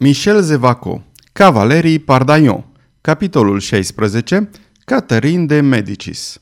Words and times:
Michel 0.00 0.42
Zevaco, 0.42 1.02
Cavalerii 1.32 1.98
Pardaion, 1.98 2.64
capitolul 3.00 3.60
16, 3.60 4.50
Catherine 4.84 5.44
de 5.44 5.60
Medicis. 5.60 6.40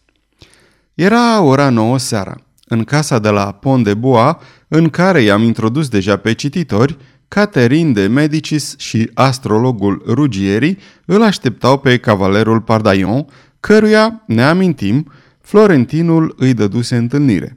Era 0.94 1.40
ora 1.40 1.68
9 1.68 1.98
seara. 1.98 2.34
În 2.68 2.84
casa 2.84 3.18
de 3.18 3.28
la 3.28 3.52
Pont 3.52 3.84
de 3.84 3.94
Bois, 3.94 4.34
în 4.68 4.88
care 4.88 5.20
i-am 5.20 5.42
introdus 5.42 5.88
deja 5.88 6.16
pe 6.16 6.32
cititori, 6.32 6.96
Catherine 7.28 7.92
de 7.92 8.06
Medicis 8.06 8.74
și 8.78 9.10
astrologul 9.14 10.02
Ruggieri 10.06 10.78
îl 11.04 11.22
așteptau 11.22 11.78
pe 11.78 11.98
cavalerul 11.98 12.60
Pardaion, 12.60 13.26
căruia, 13.60 14.22
ne 14.26 14.42
amintim, 14.42 15.12
Florentinul 15.40 16.34
îi 16.38 16.54
dăduse 16.54 16.96
întâlnire. 16.96 17.56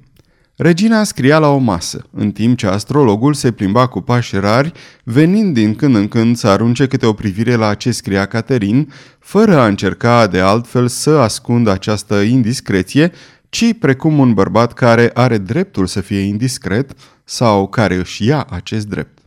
Regina 0.62 1.04
scria 1.04 1.40
la 1.40 1.48
o 1.48 1.58
masă, 1.58 2.06
în 2.12 2.32
timp 2.32 2.58
ce 2.58 2.68
astrologul 2.68 3.34
se 3.34 3.52
plimba 3.52 3.88
cu 3.88 4.02
pași 4.02 4.36
rari, 4.36 4.72
venind 5.04 5.54
din 5.54 5.76
când 5.76 5.96
în 5.96 6.08
când 6.08 6.36
să 6.36 6.48
arunce 6.48 6.88
câte 6.88 7.06
o 7.06 7.14
privire 7.14 7.56
la 7.56 7.74
ce 7.74 7.92
scria 7.92 8.26
Caterin, 8.26 8.92
fără 9.20 9.58
a 9.58 9.68
încerca 9.68 10.28
de 10.28 10.40
altfel 10.40 10.88
să 10.88 11.10
ascundă 11.10 11.72
această 11.72 12.22
indiscreție, 12.22 13.12
ci 13.50 13.74
precum 13.80 14.20
un 14.20 14.34
bărbat 14.34 14.74
care 14.74 15.12
are 15.14 15.38
dreptul 15.38 15.86
să 15.86 16.02
fie 16.02 16.20
indiscret 16.20 16.92
sau 17.24 17.68
care 17.68 17.96
își 17.96 18.26
ia 18.26 18.48
acest 18.50 18.88
drept. 18.88 19.18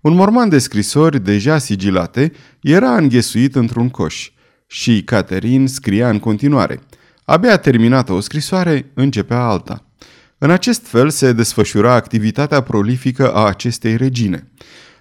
Un 0.00 0.14
morman 0.14 0.48
de 0.48 0.58
scrisori 0.58 1.20
deja 1.20 1.58
sigilate 1.58 2.32
era 2.60 2.96
înghesuit 2.96 3.54
într-un 3.54 3.88
coș 3.88 4.30
și 4.66 5.02
Caterin 5.02 5.66
scria 5.66 6.08
în 6.08 6.18
continuare. 6.18 6.80
Abia 7.24 7.56
terminată 7.56 8.12
o 8.12 8.20
scrisoare, 8.20 8.90
începea 8.94 9.40
alta. 9.40 9.83
În 10.44 10.50
acest 10.50 10.86
fel 10.86 11.10
se 11.10 11.32
desfășura 11.32 11.94
activitatea 11.94 12.60
prolifică 12.60 13.32
a 13.32 13.46
acestei 13.46 13.96
regine. 13.96 14.48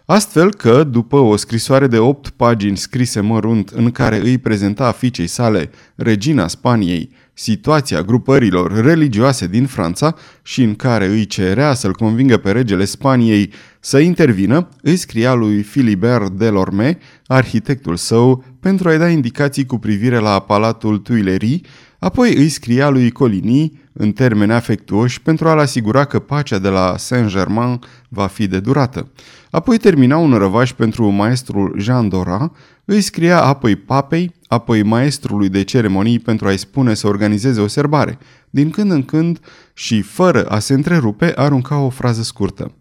Astfel 0.06 0.54
că, 0.54 0.84
după 0.84 1.18
o 1.18 1.36
scrisoare 1.36 1.88
de 1.88 1.98
opt 1.98 2.30
pagini 2.30 2.78
scrise 2.78 3.20
mărunt 3.20 3.70
în 3.70 3.92
care 3.92 4.20
îi 4.20 4.38
prezenta 4.38 4.92
fiicei 4.92 5.28
sale, 5.28 5.70
regina 5.96 6.48
Spaniei, 6.48 7.10
situația 7.34 8.02
grupărilor 8.02 8.84
religioase 8.84 9.48
din 9.48 9.66
Franța 9.66 10.16
și 10.44 10.64
în 10.64 10.76
care 10.76 11.06
îi 11.06 11.26
cerea 11.26 11.74
să-l 11.74 11.94
convingă 11.94 12.38
pe 12.38 12.52
regele 12.52 12.86
Spaniei 12.86 13.52
să 13.80 14.00
intervină, 14.00 14.70
îi 14.82 14.96
scria 14.96 15.34
lui 15.34 15.62
Philibert 15.62 16.32
Delorme, 16.32 16.98
arhitectul 17.28 17.96
său, 17.96 18.44
pentru 18.60 18.90
a-i 18.90 18.98
da 18.98 19.10
indicații 19.10 19.66
cu 19.66 19.78
privire 19.78 20.18
la 20.18 20.40
Palatul 20.40 20.98
Tuileries, 20.98 21.60
apoi 22.04 22.36
îi 22.36 22.50
scria 22.50 22.90
lui 22.90 23.12
Coligny, 23.12 23.82
în 23.94 24.12
termeni 24.12 24.54
afectuoși 24.54 25.22
pentru 25.22 25.48
a-l 25.48 25.60
asigura 25.60 26.06
că 26.06 26.20
pacea 26.20 26.60
de 26.60 26.70
la 26.70 26.98
Saint-Germain 26.98 27.80
va 28.10 28.28
fi 28.28 28.48
de 28.48 28.60
durată. 28.60 29.12
Apoi 29.52 29.78
termina 29.78 30.18
un 30.18 30.34
răvaș 30.34 30.74
pentru 30.74 31.10
maestrul 31.10 31.76
Jean 31.80 32.10
Dora, 32.10 32.52
îi 32.86 33.02
scria 33.02 33.44
apoi 33.44 33.76
papei, 33.76 34.32
apoi 34.48 34.84
maestrului 34.84 35.50
de 35.50 35.64
ceremonii 35.64 36.20
pentru 36.20 36.48
a-i 36.48 36.58
spune 36.58 36.94
să 36.94 37.08
organizeze 37.08 37.62
o 37.62 37.68
serbare. 37.68 38.18
Din 38.50 38.70
când 38.70 38.92
în 38.92 39.04
când 39.04 39.40
și 39.74 40.02
fără 40.02 40.46
a 40.46 40.60
se 40.60 40.74
întrerupe, 40.74 41.32
arunca 41.36 41.80
o 41.80 41.90
frază 41.90 42.22
scurtă. 42.22 42.76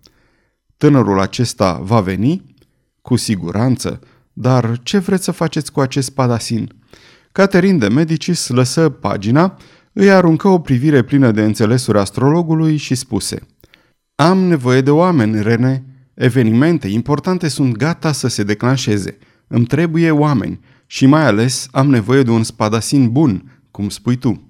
Tânărul 0.77 1.21
acesta 1.21 1.81
va 1.83 2.01
veni? 2.01 2.55
Cu 3.03 3.17
siguranță. 3.17 4.01
Dar 4.33 4.79
ce 4.83 4.99
vreți 4.99 5.25
să 5.25 5.31
faceți 5.31 5.73
cu 5.73 5.81
acest 5.81 6.11
padasin? 6.11 6.82
Caterin 7.33 7.79
de 7.79 7.89
Medicis 7.89 8.49
lăsă 8.49 8.89
pagina, 8.89 9.59
îi 9.93 10.11
aruncă 10.11 10.49
o 10.49 10.59
privire 10.59 11.03
plină 11.03 11.31
de 11.31 11.43
înțelesuri 11.43 11.99
astrologului 11.99 12.77
și 12.77 12.95
spuse 12.95 13.39
Am 14.15 14.39
nevoie 14.39 14.81
de 14.81 14.91
oameni, 14.91 15.43
Rene. 15.43 15.85
Evenimente 16.15 16.89
importante 16.89 17.49
sunt 17.49 17.77
gata 17.77 18.13
să 18.13 18.29
se 18.29 18.43
declanșeze. 18.43 19.19
Îmi 19.47 19.67
trebuie 19.67 20.11
oameni 20.11 20.61
și 20.87 21.07
mai 21.07 21.27
ales 21.27 21.69
am 21.71 21.91
nevoie 21.91 22.23
de 22.23 22.31
un 22.31 22.43
spadasin 22.43 23.11
bun, 23.11 23.61
cum 23.71 23.89
spui 23.89 24.17
tu. 24.17 24.49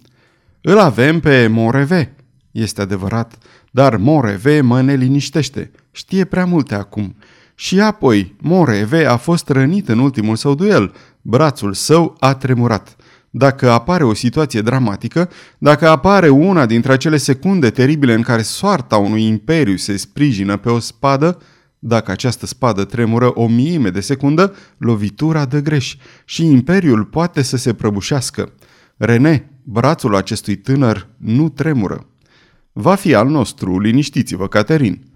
Îl 0.61 0.78
avem 0.78 1.20
pe 1.20 1.46
Moreve, 1.46 2.14
este 2.51 2.80
adevărat, 2.80 3.39
dar 3.70 3.96
Moreve 3.96 4.61
mă 4.61 4.80
neliniștește. 4.80 5.70
Știe 5.90 6.24
prea 6.24 6.45
multe 6.45 6.74
acum. 6.74 7.17
Și 7.62 7.80
apoi, 7.80 8.34
Moreve 8.40 9.05
a 9.06 9.17
fost 9.17 9.48
rănit 9.48 9.89
în 9.89 9.98
ultimul 9.98 10.36
său 10.36 10.55
duel. 10.55 10.95
Brațul 11.20 11.74
său 11.74 12.17
a 12.18 12.34
tremurat. 12.34 12.96
Dacă 13.30 13.70
apare 13.70 14.05
o 14.05 14.14
situație 14.14 14.61
dramatică, 14.61 15.30
dacă 15.58 15.89
apare 15.89 16.28
una 16.28 16.67
dintre 16.67 16.92
acele 16.92 17.17
secunde 17.17 17.70
teribile 17.70 18.14
în 18.14 18.22
care 18.22 18.42
soarta 18.42 18.96
unui 18.96 19.27
imperiu 19.27 19.77
se 19.77 19.96
sprijină 19.96 20.56
pe 20.56 20.70
o 20.70 20.78
spadă, 20.78 21.39
dacă 21.78 22.11
această 22.11 22.46
spadă 22.46 22.84
tremură 22.84 23.30
o 23.34 23.46
miime 23.46 23.90
de 23.90 24.01
secundă, 24.01 24.55
lovitura 24.77 25.45
dă 25.45 25.58
greș 25.58 25.96
și 26.24 26.45
imperiul 26.45 27.05
poate 27.05 27.42
să 27.42 27.56
se 27.56 27.74
prăbușească. 27.74 28.52
René, 28.96 29.51
brațul 29.62 30.17
acestui 30.17 30.56
tânăr 30.56 31.08
nu 31.17 31.48
tremură. 31.48 32.06
Va 32.72 32.95
fi 32.95 33.14
al 33.14 33.28
nostru, 33.28 33.80
liniștiți-vă, 33.80 34.48
Caterin. 34.48 35.11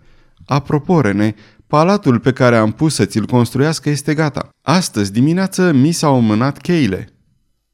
Apropo, 0.46 1.00
René, 1.00 1.34
palatul 1.66 2.18
pe 2.18 2.32
care 2.32 2.56
am 2.56 2.70
pus 2.72 2.94
să 2.94 3.04
ți-l 3.04 3.26
construiască 3.26 3.90
este 3.90 4.14
gata. 4.14 4.48
Astăzi 4.62 5.12
dimineață 5.12 5.72
mi 5.72 5.92
s-au 5.92 6.20
mânat 6.20 6.60
cheile. 6.60 7.08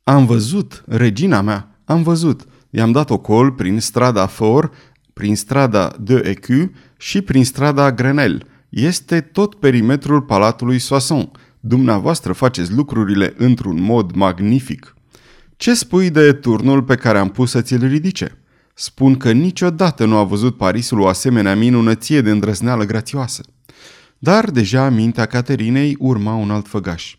Am 0.05 0.27
văzut, 0.27 0.85
regina 0.87 1.41
mea, 1.41 1.81
am 1.85 2.03
văzut. 2.03 2.45
I-am 2.71 2.93
dat 2.93 3.11
o 3.11 3.19
col 3.19 3.53
prin 3.53 3.81
strada 3.81 4.27
For, 4.27 4.71
prin 5.13 5.37
strada 5.37 5.93
de 6.01 6.23
Ecu 6.25 6.73
și 6.97 7.21
prin 7.21 7.45
strada 7.45 7.93
Grenelle. 7.93 8.45
Este 8.69 9.21
tot 9.21 9.55
perimetrul 9.55 10.23
palatului 10.23 10.79
Soissons. 10.79 11.29
Dumneavoastră 11.61 12.33
faceți 12.33 12.73
lucrurile 12.73 13.35
într-un 13.37 13.83
mod 13.83 14.13
magnific. 14.15 14.95
Ce 15.57 15.75
spui 15.75 16.11
de 16.11 16.33
turnul 16.33 16.83
pe 16.83 16.95
care 16.95 17.19
am 17.19 17.29
pus 17.29 17.51
să 17.51 17.61
ți-l 17.61 17.87
ridice? 17.87 18.39
Spun 18.75 19.17
că 19.17 19.33
niciodată 19.33 20.05
nu 20.05 20.17
a 20.17 20.25
văzut 20.25 20.57
Parisul 20.57 21.01
o 21.01 21.07
asemenea 21.07 21.57
minunăție 21.57 22.21
de 22.21 22.31
îndrăzneală 22.31 22.85
grațioasă. 22.85 23.43
Dar 24.25 24.51
deja 24.51 24.89
mintea 24.89 25.27
Caterinei 25.27 25.97
urma 25.99 26.35
un 26.35 26.51
alt 26.51 26.69
făgaș. 26.69 27.15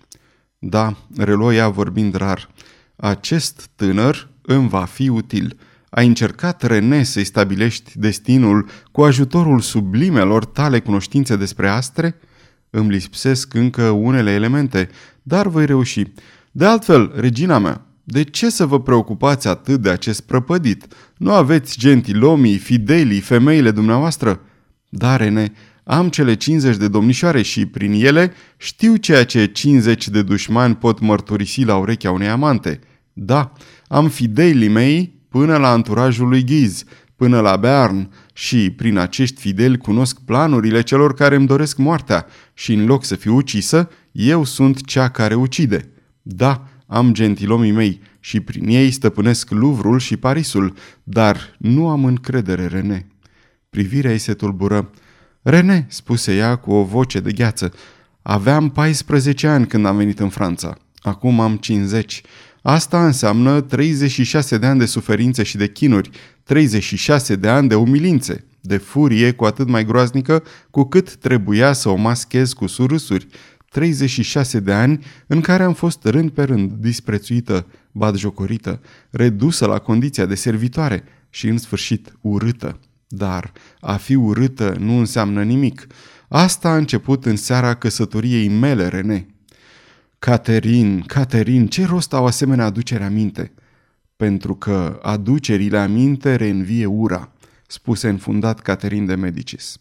Da, 0.59 0.95
reluă 1.17 1.53
ea 1.53 1.69
vorbind 1.69 2.15
rar, 2.15 2.49
acest 2.95 3.69
tânăr 3.75 4.29
îmi 4.41 4.69
va 4.69 4.83
fi 4.83 5.09
util. 5.09 5.57
Ai 5.89 6.07
încercat, 6.07 6.61
René, 6.61 7.03
să-i 7.03 7.23
stabilești 7.23 7.91
destinul 7.99 8.69
cu 8.91 9.01
ajutorul 9.03 9.59
sublimelor 9.59 10.45
tale 10.45 10.79
cunoștințe 10.79 11.35
despre 11.35 11.69
astre? 11.69 12.15
Îmi 12.69 12.89
lipsesc 12.89 13.53
încă 13.53 13.89
unele 13.89 14.31
elemente, 14.31 14.89
dar 15.23 15.47
voi 15.47 15.65
reuși. 15.65 16.03
De 16.51 16.65
altfel, 16.65 17.11
regina 17.15 17.59
mea, 17.59 17.85
de 18.03 18.23
ce 18.23 18.49
să 18.49 18.65
vă 18.65 18.81
preocupați 18.81 19.47
atât 19.47 19.81
de 19.81 19.89
acest 19.89 20.21
prăpădit? 20.21 20.87
Nu 21.17 21.31
aveți 21.31 21.79
gentilomii, 21.79 22.57
fidelii, 22.57 23.19
femeile 23.19 23.71
dumneavoastră? 23.71 24.41
Da, 24.89 25.15
Rene, 25.15 25.53
am 25.83 26.09
cele 26.09 26.35
50 26.35 26.77
de 26.77 26.87
domnișoare 26.87 27.41
și, 27.41 27.65
prin 27.65 28.05
ele, 28.05 28.33
știu 28.57 28.95
ceea 28.95 29.25
ce 29.25 29.45
50 29.45 30.07
de 30.07 30.21
dușmani 30.21 30.75
pot 30.75 30.99
mărturisi 30.99 31.63
la 31.63 31.77
urechea 31.77 32.11
unei 32.11 32.27
amante. 32.27 32.79
Da, 33.13 33.51
am 33.87 34.09
fidelii 34.09 34.67
mei 34.67 35.21
până 35.29 35.57
la 35.57 35.69
anturajul 35.69 36.27
lui 36.27 36.43
Ghiz, 36.43 36.83
până 37.15 37.39
la 37.39 37.55
Bern 37.55 38.11
și, 38.33 38.69
prin 38.69 38.97
acești 38.97 39.41
fideli, 39.41 39.77
cunosc 39.77 40.19
planurile 40.25 40.81
celor 40.81 41.13
care 41.13 41.35
îmi 41.35 41.47
doresc 41.47 41.77
moartea 41.77 42.25
și, 42.53 42.73
în 42.73 42.85
loc 42.85 43.03
să 43.03 43.15
fiu 43.15 43.35
ucisă, 43.35 43.89
eu 44.11 44.43
sunt 44.43 44.85
cea 44.85 45.09
care 45.09 45.33
ucide. 45.35 45.89
Da, 46.21 46.67
am 46.87 47.13
gentilomii 47.13 47.71
mei 47.71 48.01
și 48.19 48.39
prin 48.39 48.67
ei 48.67 48.91
stăpânesc 48.91 49.49
Luvrul 49.51 49.99
și 49.99 50.17
Parisul, 50.17 50.73
dar 51.03 51.55
nu 51.57 51.89
am 51.89 52.05
încredere, 52.05 52.65
Rene. 52.67 53.07
Privirea 53.69 54.11
ei 54.11 54.17
se 54.17 54.33
tulbură. 54.33 54.91
Rene, 55.43 55.85
spuse 55.89 56.35
ea 56.35 56.55
cu 56.55 56.71
o 56.71 56.83
voce 56.83 57.19
de 57.19 57.31
gheață, 57.31 57.73
aveam 58.21 58.69
14 58.69 59.47
ani 59.47 59.67
când 59.67 59.85
am 59.85 59.97
venit 59.97 60.19
în 60.19 60.29
Franța. 60.29 60.77
Acum 61.01 61.39
am 61.39 61.55
50. 61.55 62.21
Asta 62.61 63.05
înseamnă 63.05 63.61
36 63.61 64.57
de 64.57 64.65
ani 64.65 64.79
de 64.79 64.85
suferințe 64.85 65.43
și 65.43 65.57
de 65.57 65.67
chinuri, 65.67 66.09
36 66.43 67.35
de 67.35 67.49
ani 67.49 67.67
de 67.67 67.75
umilințe, 67.75 68.45
de 68.61 68.77
furie 68.77 69.31
cu 69.31 69.45
atât 69.45 69.67
mai 69.67 69.85
groaznică 69.85 70.43
cu 70.69 70.83
cât 70.83 71.15
trebuia 71.15 71.73
să 71.73 71.89
o 71.89 71.95
maschez 71.95 72.53
cu 72.53 72.67
surâsuri, 72.67 73.27
36 73.69 74.59
de 74.59 74.73
ani 74.73 75.05
în 75.27 75.41
care 75.41 75.63
am 75.63 75.73
fost 75.73 76.05
rând 76.05 76.29
pe 76.29 76.43
rând 76.43 76.71
disprețuită, 76.71 77.65
batjocorită, 77.91 78.81
redusă 79.09 79.65
la 79.65 79.79
condiția 79.79 80.25
de 80.25 80.35
servitoare 80.35 81.03
și 81.29 81.47
în 81.47 81.57
sfârșit 81.57 82.13
urâtă. 82.21 82.79
Dar 83.15 83.51
a 83.79 83.95
fi 83.95 84.15
urâtă 84.15 84.75
nu 84.79 84.97
înseamnă 84.97 85.43
nimic. 85.43 85.87
Asta 86.27 86.69
a 86.69 86.75
început 86.75 87.25
în 87.25 87.35
seara 87.35 87.73
căsătoriei 87.73 88.47
mele, 88.47 88.87
Rene. 88.87 89.27
Caterin, 90.19 91.01
Caterin, 91.01 91.67
ce 91.67 91.85
rost 91.85 92.13
au 92.13 92.25
asemenea 92.25 92.65
aducere 92.65 93.03
aminte? 93.03 93.53
Pentru 94.15 94.55
că 94.55 94.99
aducerile 95.01 95.77
aminte 95.77 96.35
reînvie 96.35 96.85
ura, 96.85 97.31
spuse 97.67 98.09
înfundat 98.09 98.59
Caterin 98.59 99.05
de 99.05 99.15
Medicis. 99.15 99.77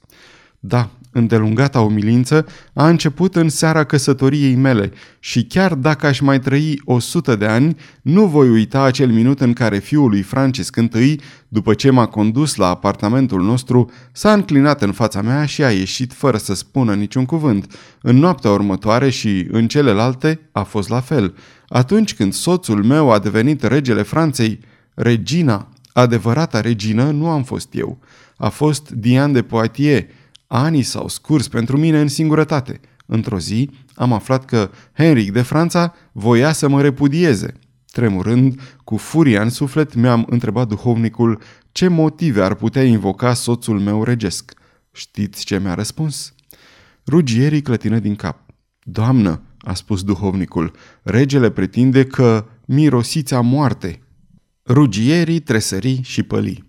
Da, 0.58 0.90
îndelungata 1.12 1.80
umilință 1.80 2.46
a 2.72 2.88
început 2.88 3.36
în 3.36 3.48
seara 3.48 3.84
căsătoriei 3.84 4.54
mele 4.54 4.92
și 5.18 5.44
chiar 5.44 5.74
dacă 5.74 6.06
aș 6.06 6.20
mai 6.20 6.40
trăi 6.40 6.80
o 6.84 6.98
sută 6.98 7.36
de 7.36 7.46
ani, 7.46 7.76
nu 8.02 8.26
voi 8.26 8.48
uita 8.48 8.82
acel 8.82 9.10
minut 9.10 9.40
în 9.40 9.52
care 9.52 9.78
fiul 9.78 10.08
lui 10.08 10.22
Francisc 10.22 10.76
I, 10.76 11.20
după 11.48 11.74
ce 11.74 11.90
m-a 11.90 12.06
condus 12.06 12.54
la 12.54 12.68
apartamentul 12.68 13.42
nostru, 13.42 13.90
s-a 14.12 14.32
înclinat 14.32 14.82
în 14.82 14.92
fața 14.92 15.22
mea 15.22 15.44
și 15.44 15.62
a 15.62 15.70
ieșit 15.70 16.12
fără 16.12 16.36
să 16.36 16.54
spună 16.54 16.94
niciun 16.94 17.24
cuvânt. 17.24 17.74
În 18.02 18.16
noaptea 18.16 18.50
următoare 18.50 19.10
și 19.10 19.46
în 19.50 19.68
celelalte 19.68 20.40
a 20.52 20.62
fost 20.62 20.88
la 20.88 21.00
fel. 21.00 21.34
Atunci 21.68 22.14
când 22.14 22.32
soțul 22.32 22.84
meu 22.84 23.10
a 23.10 23.18
devenit 23.18 23.62
regele 23.62 24.02
Franței, 24.02 24.60
regina, 24.94 25.68
adevărata 25.92 26.60
regină, 26.60 27.10
nu 27.10 27.28
am 27.28 27.42
fost 27.42 27.74
eu. 27.74 27.98
A 28.36 28.48
fost 28.48 28.90
Diane 28.90 29.32
de 29.32 29.42
Poitiers, 29.42 30.04
Anii 30.54 30.82
s-au 30.82 31.08
scurs 31.08 31.48
pentru 31.48 31.76
mine 31.76 32.00
în 32.00 32.08
singurătate. 32.08 32.80
Într-o 33.06 33.38
zi 33.38 33.70
am 33.94 34.12
aflat 34.12 34.44
că 34.44 34.70
Henric 34.92 35.32
de 35.32 35.42
Franța 35.42 35.94
voia 36.12 36.52
să 36.52 36.68
mă 36.68 36.82
repudieze. 36.82 37.52
Tremurând, 37.92 38.60
cu 38.84 38.96
furia 38.96 39.42
în 39.42 39.48
suflet, 39.48 39.94
mi-am 39.94 40.26
întrebat 40.30 40.68
duhovnicul 40.68 41.40
ce 41.70 41.88
motive 41.88 42.42
ar 42.42 42.54
putea 42.54 42.82
invoca 42.84 43.34
soțul 43.34 43.80
meu 43.80 44.04
regesc. 44.04 44.52
Știți 44.92 45.44
ce 45.44 45.58
mi-a 45.58 45.74
răspuns? 45.74 46.34
Rugierii 47.06 47.62
clătină 47.62 47.98
din 47.98 48.14
cap. 48.14 48.46
Doamnă, 48.82 49.42
a 49.58 49.74
spus 49.74 50.02
duhovnicul, 50.02 50.72
regele 51.02 51.50
pretinde 51.50 52.04
că 52.04 52.46
mirosiți 52.66 53.34
a 53.34 53.40
moarte. 53.40 54.02
Rugierii 54.66 55.40
tresări 55.40 56.00
și 56.02 56.22
păli. 56.22 56.64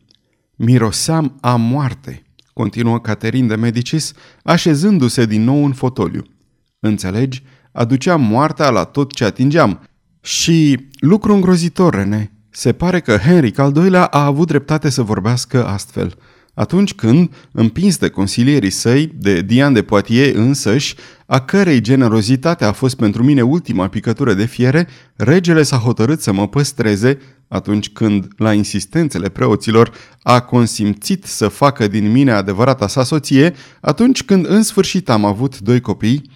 Miroseam 0.56 1.38
a 1.42 1.56
moarte 1.56 2.24
continuă 2.54 3.00
Caterin 3.00 3.48
de 3.48 3.56
Medicis, 3.56 4.14
așezându-se 4.44 5.26
din 5.26 5.44
nou 5.44 5.66
în 5.66 5.74
fotoliu. 5.74 6.24
Înțelegi? 6.80 7.44
Aduceam 7.72 8.22
moartea 8.22 8.70
la 8.70 8.84
tot 8.84 9.14
ce 9.14 9.24
atingeam. 9.24 9.88
Și 10.22 10.88
lucru 11.00 11.34
îngrozitor, 11.34 11.94
Rene. 11.94 12.32
Se 12.50 12.74
pare 12.74 13.00
că 13.00 13.18
Henric 13.18 13.58
al 13.58 13.76
II-lea 13.76 14.06
a 14.06 14.26
avut 14.26 14.48
dreptate 14.48 14.90
să 14.90 15.02
vorbească 15.02 15.66
astfel. 15.66 16.18
Atunci 16.54 16.94
când, 16.94 17.34
împins 17.52 17.98
de 17.98 18.10
consilierii 18.10 18.70
săi, 18.70 19.12
de 19.16 19.42
Diane 19.42 19.74
de 19.74 19.82
Poitiers 19.82 20.38
însăși, 20.38 20.96
a 21.26 21.40
cărei 21.40 21.82
generozitate 21.82 22.66
a 22.66 22.72
fost 22.72 22.96
pentru 22.96 23.24
mine 23.24 23.42
ultima 23.42 23.88
picătură 23.88 24.34
de 24.34 24.46
fiere, 24.46 24.88
regele 25.16 25.64
s-a 25.64 25.78
hotărât 25.78 26.22
să 26.22 26.32
mă 26.32 26.48
păstreze 26.48 27.20
atunci 27.48 27.90
când, 27.90 28.28
la 28.38 28.54
insistențele 28.54 29.30
preoților, 29.30 29.92
a 30.22 30.40
consimțit 30.40 31.24
să 31.26 31.48
facă 31.48 31.88
din 31.88 32.12
mine 32.12 32.32
adevărata 32.32 32.88
sa 32.88 33.04
soție, 33.04 33.54
atunci 33.82 34.24
când 34.24 34.46
în 34.50 34.64
sfârșit 34.64 35.10
am 35.10 35.26
avut 35.26 35.60
doi 35.60 35.82
copii. 35.82 36.30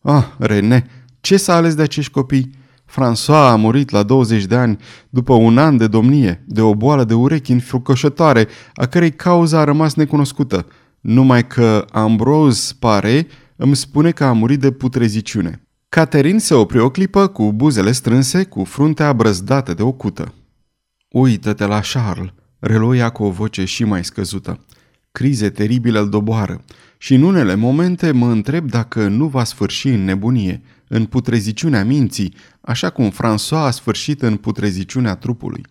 Ah, 0.00 0.24
René, 0.38 0.86
ce 1.20 1.36
s-a 1.36 1.54
ales 1.54 1.74
de 1.74 1.82
acești 1.82 2.12
copii? 2.12 2.50
François 2.86 3.50
a 3.50 3.56
murit 3.56 3.90
la 3.90 4.02
20 4.02 4.44
de 4.44 4.56
ani, 4.56 4.78
după 5.10 5.34
un 5.34 5.58
an 5.58 5.76
de 5.76 5.86
domnie, 5.86 6.44
de 6.46 6.60
o 6.60 6.74
boală 6.74 7.04
de 7.04 7.14
urechi 7.14 7.52
înfrucoșătoare, 7.52 8.48
a 8.74 8.86
cărei 8.86 9.12
cauza 9.12 9.60
a 9.60 9.64
rămas 9.64 9.94
necunoscută, 9.94 10.66
numai 11.00 11.46
că 11.46 11.84
Ambrose 11.90 12.74
pare 12.78 13.26
îmi 13.56 13.76
spune 13.76 14.10
că 14.10 14.24
a 14.24 14.32
murit 14.32 14.60
de 14.60 14.70
putreziciune. 14.70 15.62
Caterin 15.88 16.38
se 16.38 16.54
opri 16.54 16.78
o 16.78 16.90
clipă 16.90 17.26
cu 17.26 17.52
buzele 17.52 17.92
strânse, 17.92 18.44
cu 18.44 18.64
fruntea 18.64 19.12
brăzdată 19.12 19.74
de 19.74 19.82
o 19.82 19.92
cută. 19.92 20.34
Uită-te 21.08 21.66
la 21.66 21.80
Charles, 21.92 22.32
reloia 22.58 23.10
cu 23.10 23.24
o 23.24 23.30
voce 23.30 23.64
și 23.64 23.84
mai 23.84 24.04
scăzută. 24.04 24.64
Crize 25.12 25.50
teribile 25.50 25.98
îl 25.98 26.08
doboară 26.08 26.64
și 26.98 27.14
în 27.14 27.22
unele 27.22 27.54
momente 27.54 28.10
mă 28.10 28.30
întreb 28.30 28.70
dacă 28.70 29.08
nu 29.08 29.26
va 29.26 29.44
sfârși 29.44 29.88
în 29.88 30.04
nebunie, 30.04 30.62
în 30.88 31.04
putreziciunea 31.04 31.84
minții, 31.84 32.34
așa 32.60 32.90
cum 32.90 33.12
François 33.12 33.64
a 33.66 33.70
sfârșit 33.70 34.22
în 34.22 34.36
putreziciunea 34.36 35.14
trupului. 35.14 35.62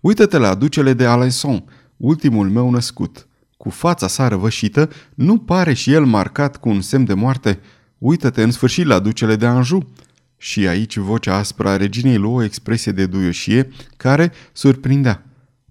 Uită-te 0.00 0.38
la 0.38 0.54
ducele 0.54 0.92
de 0.92 1.04
Alençon, 1.04 1.64
ultimul 1.96 2.48
meu 2.48 2.70
născut. 2.70 3.26
Cu 3.56 3.70
fața 3.70 4.08
sa 4.08 4.28
răvășită, 4.28 4.90
nu 5.14 5.38
pare 5.38 5.72
și 5.72 5.92
el 5.92 6.04
marcat 6.04 6.56
cu 6.56 6.68
un 6.68 6.80
semn 6.80 7.04
de 7.04 7.14
moarte. 7.14 7.60
Uită-te 7.98 8.42
în 8.42 8.50
sfârșit 8.50 8.86
la 8.86 8.98
ducele 8.98 9.36
de 9.36 9.46
Anjou. 9.46 9.88
Și 10.36 10.66
aici 10.66 10.96
vocea 10.96 11.36
aspră 11.36 11.68
a 11.68 11.76
reginei 11.76 12.16
luă 12.16 12.40
o 12.40 12.42
expresie 12.42 12.92
de 12.92 13.06
duioșie 13.06 13.68
care 13.96 14.32
surprindea. 14.52 15.26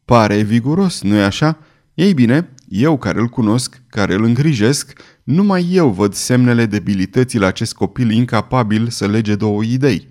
Pare 0.05 0.41
viguros, 0.41 1.01
nu-i 1.01 1.23
așa? 1.23 1.57
Ei 1.93 2.13
bine, 2.13 2.49
eu 2.67 2.97
care 2.97 3.19
îl 3.19 3.27
cunosc, 3.27 3.81
care 3.87 4.13
îl 4.13 4.23
îngrijesc, 4.23 4.93
numai 5.23 5.69
eu 5.71 5.89
văd 5.89 6.13
semnele 6.13 6.65
debilității 6.65 7.39
la 7.39 7.47
acest 7.47 7.73
copil 7.73 8.11
incapabil 8.11 8.89
să 8.89 9.07
lege 9.07 9.35
două 9.35 9.63
idei. 9.63 10.07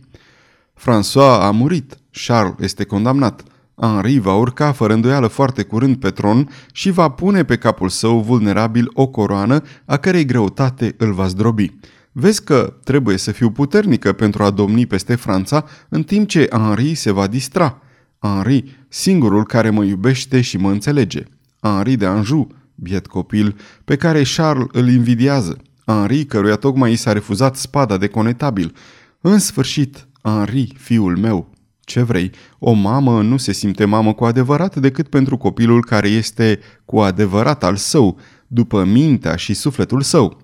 François 0.74 1.40
a 1.40 1.50
murit, 1.50 1.96
Charles 2.26 2.54
este 2.58 2.84
condamnat. 2.84 3.42
Henri 3.80 4.18
va 4.18 4.34
urca 4.34 4.72
fără 4.72 4.92
îndoială 4.92 5.26
foarte 5.26 5.62
curând 5.62 5.96
pe 5.96 6.10
tron 6.10 6.48
și 6.72 6.90
va 6.90 7.08
pune 7.08 7.44
pe 7.44 7.56
capul 7.56 7.88
său 7.88 8.20
vulnerabil 8.20 8.90
o 8.92 9.06
coroană 9.06 9.62
a 9.84 9.96
cărei 9.96 10.24
greutate 10.24 10.94
îl 10.98 11.12
va 11.12 11.26
zdrobi. 11.26 11.74
Vezi 12.12 12.44
că 12.44 12.74
trebuie 12.84 13.16
să 13.16 13.32
fiu 13.32 13.50
puternică 13.50 14.12
pentru 14.12 14.42
a 14.42 14.50
domni 14.50 14.86
peste 14.86 15.14
Franța, 15.14 15.64
în 15.88 16.02
timp 16.02 16.28
ce 16.28 16.48
Henri 16.50 16.94
se 16.94 17.10
va 17.10 17.26
distra. 17.26 17.82
Henri, 18.18 18.84
singurul 18.88 19.44
care 19.44 19.70
mă 19.70 19.84
iubește 19.84 20.40
și 20.40 20.56
mă 20.56 20.70
înțelege. 20.70 21.22
Henri 21.60 21.96
de 21.96 22.06
Anjou, 22.06 22.50
biet 22.82 23.06
copil, 23.06 23.56
pe 23.84 23.96
care 23.96 24.22
Charles 24.36 24.66
îl 24.72 24.88
invidiază. 24.88 25.56
Henri, 25.86 26.24
căruia 26.24 26.56
tocmai 26.56 26.92
i 26.92 26.96
s-a 26.96 27.12
refuzat 27.12 27.56
spada 27.56 27.96
de 27.96 28.06
conetabil. 28.06 28.74
În 29.20 29.38
sfârșit, 29.38 30.08
Henri, 30.22 30.74
fiul 30.78 31.16
meu. 31.16 31.50
Ce 31.80 32.02
vrei, 32.02 32.30
o 32.58 32.72
mamă 32.72 33.22
nu 33.22 33.36
se 33.36 33.52
simte 33.52 33.84
mamă 33.84 34.12
cu 34.12 34.24
adevărat 34.24 34.76
decât 34.76 35.08
pentru 35.08 35.36
copilul 35.36 35.84
care 35.84 36.08
este 36.08 36.58
cu 36.84 37.00
adevărat 37.00 37.64
al 37.64 37.76
său, 37.76 38.18
după 38.46 38.84
mintea 38.84 39.36
și 39.36 39.54
sufletul 39.54 40.02
său. 40.02 40.40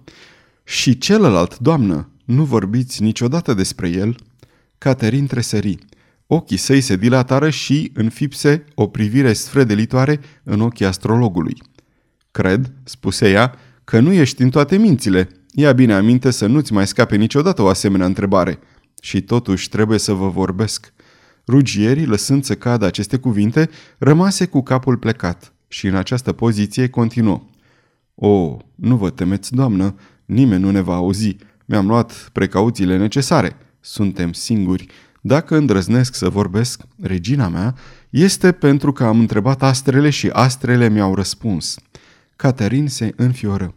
Și 0.64 0.98
celălalt, 0.98 1.58
doamnă, 1.58 2.10
nu 2.24 2.44
vorbiți 2.44 3.02
niciodată 3.02 3.54
despre 3.54 3.88
el?" 3.88 4.16
Caterin 4.78 5.26
tresări. 5.26 5.78
Ochii 6.26 6.56
săi 6.56 6.80
se 6.80 6.96
dilatară 6.96 7.50
și 7.50 7.90
înfipse 7.94 8.64
o 8.74 8.86
privire 8.86 9.32
sfredelitoare 9.32 10.20
în 10.42 10.60
ochii 10.60 10.86
astrologului. 10.86 11.62
Cred, 12.36 12.72
spuse 12.84 13.30
ea, 13.30 13.54
că 13.84 14.00
nu 14.00 14.12
ești 14.12 14.42
în 14.42 14.50
toate 14.50 14.76
mințile. 14.76 15.28
Ia 15.52 15.72
bine 15.72 15.94
aminte 15.94 16.30
să 16.30 16.46
nu-ți 16.46 16.72
mai 16.72 16.86
scape 16.86 17.16
niciodată 17.16 17.62
o 17.62 17.68
asemenea 17.68 18.06
întrebare. 18.06 18.58
Și 19.00 19.22
totuși 19.22 19.68
trebuie 19.68 19.98
să 19.98 20.12
vă 20.12 20.28
vorbesc. 20.28 20.92
Rugierii, 21.46 22.06
lăsând 22.06 22.44
să 22.44 22.54
cadă 22.54 22.84
aceste 22.84 23.16
cuvinte, 23.16 23.70
rămase 23.98 24.46
cu 24.46 24.62
capul 24.62 24.96
plecat 24.96 25.52
și 25.68 25.86
în 25.86 25.94
această 25.94 26.32
poziție 26.32 26.88
continuă. 26.88 27.42
O, 28.14 28.56
nu 28.74 28.96
vă 28.96 29.10
temeți, 29.10 29.54
doamnă, 29.54 29.94
Nimeni 30.24 30.62
nu 30.62 30.70
ne 30.70 30.80
va 30.80 30.94
auzi. 30.94 31.36
Mi-am 31.64 31.86
luat 31.86 32.28
precauțiile 32.32 32.96
necesare. 32.96 33.56
Suntem 33.80 34.32
singuri. 34.32 34.86
Dacă 35.20 35.56
îndrăznesc 35.56 36.14
să 36.14 36.28
vorbesc, 36.28 36.82
regina 37.00 37.48
mea, 37.48 37.74
este 38.10 38.52
pentru 38.52 38.92
că 38.92 39.04
am 39.04 39.18
întrebat 39.18 39.62
astrele 39.62 40.10
și 40.10 40.28
astrele 40.28 40.88
mi-au 40.88 41.14
răspuns. 41.14 41.76
Caterin 42.36 42.88
se 42.88 43.12
înfioră. 43.16 43.74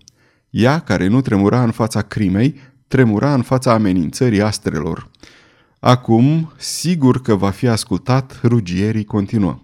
Ea, 0.49 0.79
care 0.79 1.07
nu 1.07 1.21
tremura 1.21 1.63
în 1.63 1.71
fața 1.71 2.01
crimei, 2.01 2.55
tremura 2.87 3.33
în 3.33 3.41
fața 3.41 3.73
amenințării 3.73 4.41
astrelor. 4.41 5.09
Acum, 5.79 6.51
sigur 6.57 7.21
că 7.21 7.35
va 7.35 7.49
fi 7.49 7.67
ascultat, 7.67 8.39
rugierii 8.43 9.03
continuă. 9.03 9.59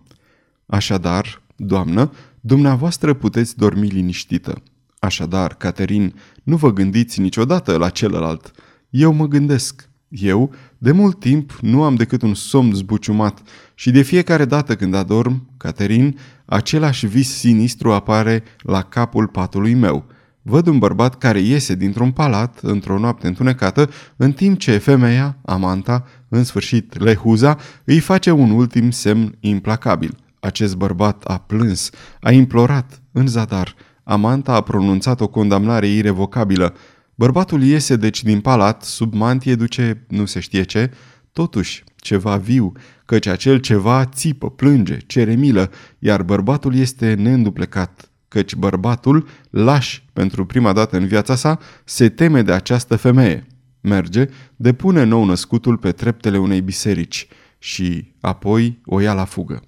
Așadar, 0.65 1.41
doamnă, 1.55 2.11
dumneavoastră 2.41 3.13
puteți 3.13 3.57
dormi 3.57 3.87
liniștită. 3.87 4.63
Așadar, 4.99 5.53
Caterin, 5.53 6.15
nu 6.43 6.55
vă 6.55 6.73
gândiți 6.73 7.19
niciodată 7.19 7.77
la 7.77 7.89
celălalt. 7.89 8.51
Eu 8.89 9.13
mă 9.13 9.27
gândesc. 9.27 9.89
Eu, 10.09 10.53
de 10.77 10.91
mult 10.91 11.19
timp, 11.19 11.57
nu 11.61 11.83
am 11.83 11.95
decât 11.95 12.21
un 12.21 12.33
somn 12.33 12.73
zbuciumat 12.73 13.41
și 13.73 13.91
de 13.91 14.01
fiecare 14.01 14.45
dată 14.45 14.75
când 14.75 14.93
adorm, 14.93 15.49
Caterin, 15.65 16.19
același 16.45 17.07
vis 17.07 17.37
sinistru 17.37 17.91
apare 17.91 18.43
la 18.61 18.81
capul 18.81 19.27
patului 19.27 19.73
meu. 19.73 20.05
Văd 20.41 20.67
un 20.67 20.79
bărbat 20.79 21.17
care 21.17 21.39
iese 21.39 21.75
dintr-un 21.75 22.11
palat 22.11 22.59
într-o 22.61 22.99
noapte 22.99 23.27
întunecată, 23.27 23.89
în 24.15 24.31
timp 24.31 24.59
ce 24.59 24.77
femeia, 24.77 25.37
Amanta, 25.45 26.05
în 26.29 26.43
sfârșit 26.43 26.99
lehuza, 26.99 27.57
îi 27.83 27.99
face 27.99 28.31
un 28.31 28.49
ultim 28.49 28.91
semn 28.91 29.35
implacabil. 29.39 30.17
Acest 30.39 30.75
bărbat 30.75 31.23
a 31.23 31.37
plâns, 31.37 31.89
a 32.21 32.31
implorat, 32.31 33.01
în 33.11 33.27
zadar, 33.27 33.75
Amanta 34.03 34.53
a 34.53 34.61
pronunțat 34.61 35.21
o 35.21 35.27
condamnare 35.27 35.87
irevocabilă. 35.87 36.75
Bărbatul 37.15 37.63
iese 37.63 37.95
deci 37.95 38.23
din 38.23 38.39
palat, 38.39 38.83
sub 38.83 39.13
mantie 39.13 39.55
duce 39.55 40.05
nu 40.07 40.25
se 40.25 40.39
știe 40.39 40.63
ce, 40.63 40.91
totuși 41.33 41.83
ceva 41.95 42.37
viu, 42.37 42.71
căci 43.05 43.25
acel 43.25 43.57
ceva 43.57 44.05
țipă, 44.05 44.49
plânge, 44.49 44.97
cere 44.97 45.35
milă, 45.35 45.71
iar 45.99 46.23
bărbatul 46.23 46.75
este 46.75 47.13
neînduplecat. 47.13 48.09
căci 48.27 48.55
bărbatul, 48.55 49.27
laș 49.49 50.01
pentru 50.13 50.45
prima 50.45 50.73
dată 50.73 50.97
în 50.97 51.07
viața 51.07 51.35
sa, 51.35 51.59
se 51.83 52.09
teme 52.09 52.41
de 52.41 52.51
această 52.51 52.95
femeie. 52.95 53.47
Merge, 53.81 54.25
depune 54.55 55.03
nou 55.03 55.25
născutul 55.25 55.77
pe 55.77 55.91
treptele 55.91 56.37
unei 56.37 56.61
biserici 56.61 57.27
și 57.57 58.13
apoi 58.21 58.81
o 58.85 58.99
ia 58.99 59.13
la 59.13 59.25
fugă. 59.25 59.63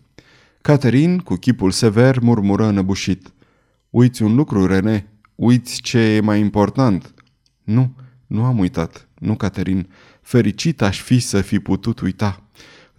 Caterin, 0.61 1.17
cu 1.17 1.35
chipul 1.35 1.71
sever, 1.71 2.19
murmură 2.19 2.65
înăbușit. 2.65 3.33
Uiți 3.89 4.23
un 4.23 4.35
lucru, 4.35 4.65
Rene, 4.65 5.07
uiți 5.35 5.81
ce 5.81 5.99
e 5.99 6.19
mai 6.19 6.39
important. 6.39 7.13
Nu, 7.63 7.95
nu 8.27 8.43
am 8.43 8.59
uitat, 8.59 9.07
nu, 9.19 9.35
Caterin. 9.35 9.89
Fericit 10.21 10.81
aș 10.81 11.01
fi 11.01 11.19
să 11.19 11.41
fi 11.41 11.59
putut 11.59 11.99
uita. 11.99 12.46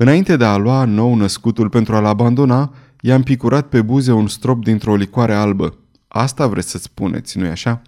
Înainte 0.01 0.37
de 0.37 0.45
a 0.45 0.57
lua 0.57 0.85
nou 0.85 1.15
născutul 1.15 1.69
pentru 1.69 1.95
a-l 1.95 2.05
abandona, 2.05 2.75
i-am 3.01 3.23
picurat 3.23 3.69
pe 3.69 3.83
buze 3.83 4.13
un 4.13 4.29
strop 4.29 4.65
dintr-o 4.65 4.95
licoare 4.95 5.35
albă. 5.35 5.79
Asta 6.09 6.47
vreți 6.47 6.71
să 6.71 6.79
spuneți, 6.79 7.39
nu-i 7.39 7.49
așa? 7.49 7.83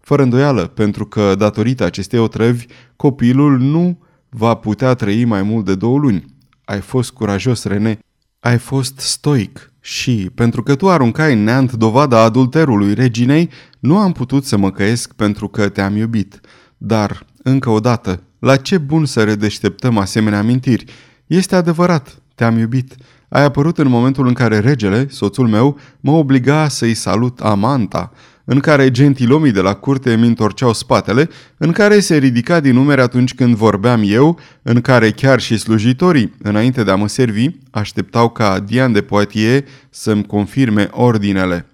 Fără 0.00 0.22
îndoială, 0.22 0.66
pentru 0.66 1.06
că, 1.06 1.34
datorită 1.34 1.84
acestei 1.84 2.18
otrăvi, 2.18 2.66
copilul 2.96 3.58
nu 3.58 3.98
va 4.28 4.54
putea 4.54 4.94
trăi 4.94 5.24
mai 5.24 5.42
mult 5.42 5.64
de 5.64 5.74
două 5.74 5.98
luni. 5.98 6.24
Ai 6.64 6.80
fost 6.80 7.10
curajos, 7.10 7.64
Rene, 7.64 7.98
ai 8.40 8.58
fost 8.58 8.98
stoic 8.98 9.72
și, 9.80 10.30
pentru 10.34 10.62
că 10.62 10.74
tu 10.74 10.90
aruncai 10.90 11.32
în 11.32 11.44
neant 11.44 11.72
dovada 11.72 12.22
adulterului 12.22 12.94
reginei, 12.94 13.50
nu 13.78 13.98
am 13.98 14.12
putut 14.12 14.44
să 14.44 14.56
mă 14.56 14.70
căiesc 14.70 15.12
pentru 15.12 15.48
că 15.48 15.68
te-am 15.68 15.96
iubit. 15.96 16.40
Dar, 16.76 17.26
încă 17.42 17.70
o 17.70 17.80
dată, 17.80 18.22
la 18.38 18.56
ce 18.56 18.78
bun 18.78 19.04
să 19.04 19.24
redeșteptăm 19.24 19.98
asemenea 19.98 20.38
amintiri? 20.38 20.84
Este 21.26 21.56
adevărat, 21.56 22.22
te-am 22.34 22.58
iubit. 22.58 22.94
Ai 23.28 23.44
apărut 23.44 23.78
în 23.78 23.88
momentul 23.88 24.26
în 24.26 24.32
care 24.32 24.58
regele, 24.58 25.06
soțul 25.10 25.48
meu, 25.48 25.78
mă 26.00 26.10
obliga 26.10 26.68
să-i 26.68 26.94
salut 26.94 27.40
amanta, 27.40 28.12
în 28.44 28.60
care 28.60 28.90
gentilomii 28.90 29.52
de 29.52 29.60
la 29.60 29.74
curte 29.74 30.12
îmi 30.12 30.26
întorceau 30.26 30.72
spatele, 30.72 31.28
în 31.56 31.72
care 31.72 32.00
se 32.00 32.16
ridica 32.16 32.60
din 32.60 32.74
numere 32.74 33.00
atunci 33.00 33.34
când 33.34 33.54
vorbeam 33.54 34.02
eu, 34.04 34.38
în 34.62 34.80
care 34.80 35.10
chiar 35.10 35.40
și 35.40 35.58
slujitorii, 35.58 36.34
înainte 36.42 36.82
de 36.82 36.90
a 36.90 36.96
mă 36.96 37.08
servi, 37.08 37.48
așteptau 37.70 38.30
ca 38.30 38.60
Dian 38.60 38.92
de 38.92 39.00
Poitiers 39.00 39.68
să-mi 39.90 40.26
confirme 40.26 40.88
ordinele. 40.92 41.66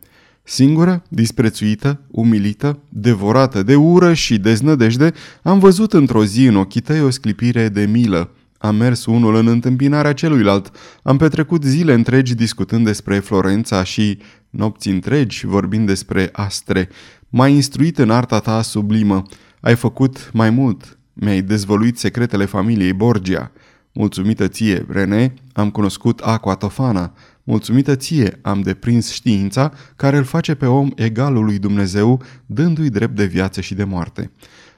Singură, 0.43 1.03
disprețuită, 1.09 2.01
umilită, 2.11 2.79
devorată 2.89 3.63
de 3.63 3.75
ură 3.75 4.15
și 4.15 4.39
deznădejde, 4.39 5.13
am 5.43 5.59
văzut 5.59 5.93
într-o 5.93 6.25
zi 6.25 6.45
în 6.45 6.57
ochii 6.57 6.81
tăi 6.81 7.03
o 7.03 7.11
sclipire 7.11 7.69
de 7.69 7.89
milă. 7.93 8.31
Am 8.63 8.77
mers 8.77 9.07
unul 9.07 9.35
în 9.35 9.47
întâmpinarea 9.47 10.13
celuilalt. 10.13 10.71
Am 11.03 11.17
petrecut 11.17 11.63
zile 11.65 11.93
întregi 11.93 12.35
discutând 12.35 12.85
despre 12.85 13.19
Florența 13.19 13.85
și 13.85 14.19
nopți 14.51 14.89
întregi 14.89 15.47
vorbind 15.47 15.87
despre 15.87 16.29
astre. 16.33 16.89
M-ai 17.29 17.53
instruit 17.53 17.99
în 17.99 18.11
arta 18.11 18.39
ta 18.39 18.63
sublimă. 18.63 19.23
Ai 19.61 19.75
făcut 19.75 20.31
mai 20.33 20.51
mult. 20.51 20.99
Mi-ai 21.13 21.43
dezvăluit 21.43 21.99
secretele 21.99 22.45
familiei 22.45 22.93
Borgia. 22.93 23.51
Mulțumită 23.93 24.49
ție, 24.49 24.87
René, 24.89 25.35
am 25.53 25.71
cunoscut 25.71 26.21
Aqua 26.21 26.55
Tofana. 26.55 27.13
Mulțumită 27.51 27.97
ție, 27.97 28.39
am 28.43 28.61
deprins 28.61 29.13
știința 29.13 29.73
care 29.97 30.17
îl 30.17 30.25
face 30.25 30.55
pe 30.55 30.67
om 30.67 30.91
egalul 30.95 31.45
lui 31.45 31.59
Dumnezeu, 31.59 32.23
dându-i 32.47 32.91
drept 32.91 33.17
de 33.17 33.25
viață 33.25 33.61
și 33.61 33.75
de 33.75 33.85
moarte. 33.85 34.31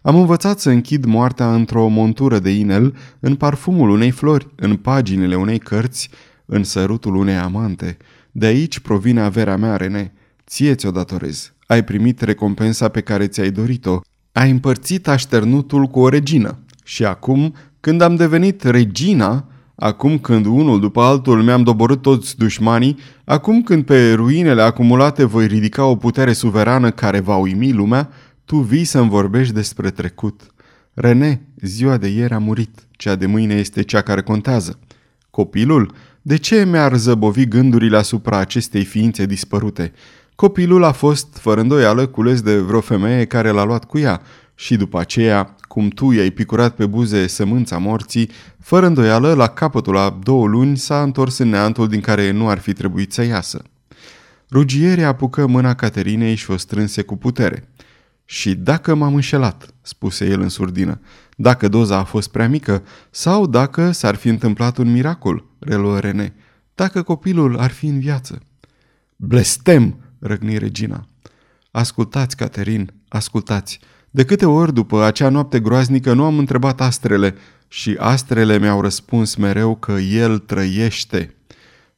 Am 0.03 0.17
învățat 0.17 0.61
să 0.61 0.71
închid 0.71 1.05
moartea 1.05 1.55
într-o 1.55 1.89
montură 1.89 2.39
de 2.39 2.51
inel, 2.51 2.97
în 3.21 3.35
parfumul 3.35 3.91
unei 3.91 4.11
flori, 4.11 4.49
în 4.57 4.77
paginile 4.77 5.37
unei 5.37 5.59
cărți, 5.59 6.11
în 6.47 6.65
sărutul 6.65 7.15
unei 7.15 7.37
amante. 7.37 7.97
De 8.31 8.47
aici 8.47 8.79
provine 8.79 9.21
averea 9.21 9.57
mea, 9.57 9.77
Rene. 9.77 10.13
Ție 10.47 10.75
ți-o 10.75 10.91
datorez. 10.91 11.53
Ai 11.67 11.85
primit 11.85 12.21
recompensa 12.21 12.89
pe 12.89 13.01
care 13.01 13.27
ți-ai 13.27 13.51
dorit-o. 13.51 14.01
Ai 14.33 14.51
împărțit 14.51 15.09
așternutul 15.09 15.87
cu 15.87 16.01
o 16.01 16.09
regină. 16.09 16.59
Și 16.85 17.05
acum, 17.05 17.55
când 17.81 18.01
am 18.01 18.17
devenit 18.17 18.63
regina, 18.63 19.47
acum 19.75 20.19
când 20.19 20.47
unul 20.47 20.81
după 20.81 21.03
altul 21.03 21.43
mi-am 21.43 21.63
doborât 21.63 22.03
toți 22.03 22.37
dușmanii, 22.37 22.99
acum 23.25 23.63
când 23.63 23.85
pe 23.85 24.13
ruinele 24.13 24.63
acumulate 24.63 25.25
voi 25.25 25.47
ridica 25.47 25.85
o 25.85 25.97
putere 25.97 26.33
suverană 26.33 26.91
care 26.91 27.21
va 27.21 27.37
uimi 27.37 27.73
lumea, 27.73 28.09
tu 28.45 28.57
vii 28.57 28.85
să-mi 28.85 29.09
vorbești 29.09 29.55
despre 29.55 29.91
trecut. 29.91 30.41
René, 30.95 31.41
ziua 31.61 31.97
de 31.97 32.09
ieri 32.09 32.33
a 32.33 32.39
murit, 32.39 32.87
cea 32.91 33.15
de 33.15 33.27
mâine 33.27 33.55
este 33.55 33.83
cea 33.83 34.01
care 34.01 34.23
contează. 34.23 34.79
Copilul? 35.31 35.95
De 36.23 36.37
ce 36.37 36.65
mi-ar 36.65 36.97
zăbovi 36.97 37.47
gândurile 37.47 37.97
asupra 37.97 38.37
acestei 38.37 38.85
ființe 38.85 39.27
dispărute? 39.27 39.93
Copilul 40.35 40.85
a 40.85 40.93
fost, 40.93 41.37
fără 41.41 41.61
îndoială, 41.61 42.07
cules 42.07 42.41
de 42.41 42.59
vreo 42.59 42.81
femeie 42.81 43.25
care 43.25 43.51
l-a 43.51 43.65
luat 43.65 43.85
cu 43.85 43.99
ea 43.99 44.23
și 44.55 44.77
după 44.77 45.01
aceea, 45.01 45.57
cum 45.73 45.89
tu 45.89 46.11
i-ai 46.11 46.31
picurat 46.31 46.75
pe 46.75 46.87
buze 46.87 47.27
sămânța 47.27 47.79
morții, 47.79 48.31
fără 48.59 48.87
îndoială, 48.87 49.35
la 49.35 49.49
capătul 49.49 49.97
a 49.97 50.19
două 50.23 50.47
luni 50.47 50.77
s-a 50.77 51.03
întors 51.03 51.39
în 51.39 51.49
neantul 51.49 51.89
din 51.89 52.01
care 52.01 52.31
nu 52.31 52.49
ar 52.49 52.59
fi 52.59 52.73
trebuit 52.73 53.13
să 53.13 53.23
iasă. 53.23 53.63
Rugierea 54.51 55.09
apucă 55.09 55.47
mâna 55.47 55.75
Caterinei 55.75 56.35
și 56.35 56.51
o 56.51 56.57
strânse 56.57 57.03
cu 57.03 57.17
putere. 57.17 57.69
Și 58.25 58.55
dacă 58.55 58.95
m-am 58.95 59.15
înșelat, 59.15 59.75
spuse 59.83 60.27
el 60.27 60.41
în 60.41 60.49
surdină, 60.49 61.01
dacă 61.37 61.69
doza 61.69 61.97
a 61.97 62.05
fost 62.05 62.31
prea 62.31 62.49
mică 62.49 62.83
sau 63.11 63.47
dacă 63.47 63.91
s-ar 63.91 64.15
fi 64.15 64.29
întâmplat 64.29 64.77
un 64.77 64.93
miracol, 64.93 65.45
reluă 65.59 65.99
Rene, 65.99 66.35
dacă 66.75 67.03
copilul 67.03 67.59
ar 67.59 67.71
fi 67.71 67.87
în 67.87 67.99
viață. 67.99 68.43
Blestem, 69.17 69.97
răgni 70.19 70.59
regina. 70.59 71.07
Ascultați, 71.71 72.37
Caterin, 72.37 72.93
ascultați. 73.09 73.81
De 74.15 74.25
câte 74.25 74.47
ori 74.47 74.75
după 74.75 75.03
acea 75.03 75.29
noapte 75.29 75.61
groaznică 75.61 76.13
nu 76.13 76.25
am 76.25 76.39
întrebat 76.39 76.81
astrele 76.81 77.35
și 77.69 77.97
astrele 77.99 78.59
mi-au 78.59 78.81
răspuns 78.81 79.35
mereu 79.35 79.77
că 79.77 79.93
el 79.93 80.39
trăiește. 80.39 81.35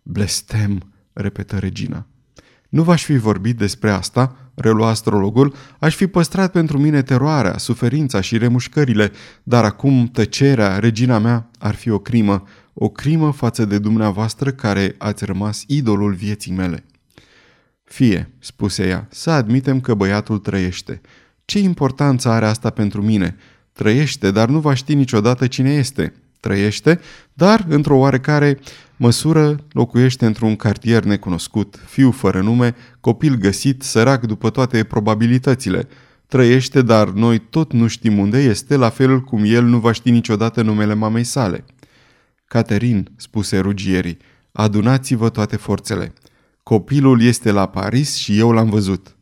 Blestem, 0.02 0.92
repetă 1.12 1.58
regina. 1.58 2.06
Nu 2.68 2.82
v-aș 2.82 3.04
fi 3.04 3.16
vorbit 3.16 3.56
despre 3.56 3.90
asta, 3.90 4.36
relua 4.54 4.88
astrologul, 4.88 5.54
aș 5.78 5.94
fi 5.94 6.06
păstrat 6.06 6.52
pentru 6.52 6.78
mine 6.78 7.02
teroarea, 7.02 7.58
suferința 7.58 8.20
și 8.20 8.38
remușcările, 8.38 9.12
dar 9.42 9.64
acum 9.64 10.06
tăcerea, 10.12 10.78
regina 10.78 11.18
mea, 11.18 11.50
ar 11.58 11.74
fi 11.74 11.90
o 11.90 11.98
crimă, 11.98 12.42
o 12.72 12.88
crimă 12.88 13.32
față 13.32 13.64
de 13.64 13.78
dumneavoastră 13.78 14.50
care 14.50 14.94
ați 14.98 15.24
rămas 15.24 15.64
idolul 15.66 16.12
vieții 16.12 16.52
mele. 16.52 16.84
Fie, 17.84 18.30
spuse 18.38 18.86
ea, 18.86 19.06
să 19.10 19.30
admitem 19.30 19.80
că 19.80 19.94
băiatul 19.94 20.38
trăiește. 20.38 21.00
Ce 21.44 21.58
importanță 21.58 22.28
are 22.28 22.46
asta 22.46 22.70
pentru 22.70 23.02
mine? 23.02 23.36
Trăiește, 23.72 24.30
dar 24.30 24.48
nu 24.48 24.60
va 24.60 24.74
ști 24.74 24.94
niciodată 24.94 25.46
cine 25.46 25.72
este. 25.72 26.14
Trăiește, 26.40 27.00
dar, 27.32 27.64
într-o 27.68 27.96
oarecare 27.96 28.58
măsură, 28.96 29.56
locuiește 29.72 30.26
într-un 30.26 30.56
cartier 30.56 31.04
necunoscut, 31.04 31.80
fiu 31.86 32.10
fără 32.10 32.40
nume, 32.40 32.74
copil 33.00 33.34
găsit, 33.34 33.82
sărac 33.82 34.26
după 34.26 34.50
toate 34.50 34.84
probabilitățile. 34.84 35.88
Trăiește, 36.26 36.82
dar 36.82 37.08
noi 37.08 37.38
tot 37.38 37.72
nu 37.72 37.86
știm 37.86 38.18
unde 38.18 38.42
este, 38.42 38.76
la 38.76 38.88
fel 38.88 39.20
cum 39.20 39.42
el 39.44 39.64
nu 39.64 39.78
va 39.78 39.92
ști 39.92 40.10
niciodată 40.10 40.62
numele 40.62 40.94
mamei 40.94 41.24
sale. 41.24 41.64
Caterin, 42.44 43.08
spuse 43.16 43.58
rugierii, 43.58 44.18
adunați-vă 44.52 45.28
toate 45.28 45.56
forțele. 45.56 46.12
Copilul 46.62 47.22
este 47.22 47.50
la 47.50 47.66
Paris 47.66 48.14
și 48.14 48.38
eu 48.38 48.52
l-am 48.52 48.70
văzut. 48.70 49.16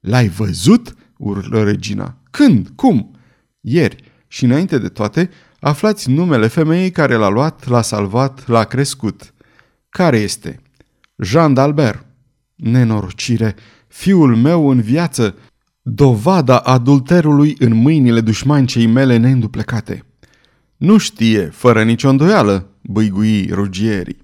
L-ai 0.00 0.28
văzut? 0.28 0.94
Urlă 1.22 1.62
regina. 1.62 2.16
Când? 2.30 2.68
Cum? 2.74 3.16
Ieri. 3.60 4.10
Și 4.28 4.44
înainte 4.44 4.78
de 4.78 4.88
toate, 4.88 5.30
aflați 5.60 6.10
numele 6.10 6.46
femeii 6.46 6.90
care 6.90 7.14
l-a 7.14 7.28
luat, 7.28 7.68
l-a 7.68 7.82
salvat, 7.82 8.48
l-a 8.48 8.64
crescut. 8.64 9.34
Care 9.88 10.18
este? 10.18 10.60
Jean 11.16 11.54
d'Albert. 11.56 12.06
Nenorocire, 12.54 13.54
fiul 13.88 14.36
meu 14.36 14.68
în 14.68 14.80
viață, 14.80 15.36
dovada 15.82 16.58
adulterului 16.58 17.56
în 17.58 17.74
mâinile 17.74 18.20
dușmancei 18.20 18.86
mele 18.86 19.16
neînduplecate. 19.16 20.04
Nu 20.76 20.98
știe, 20.98 21.46
fără 21.46 21.82
nicio 21.82 22.08
îndoială, 22.08 22.70
băigui 22.82 23.48
rugierii. 23.50 24.16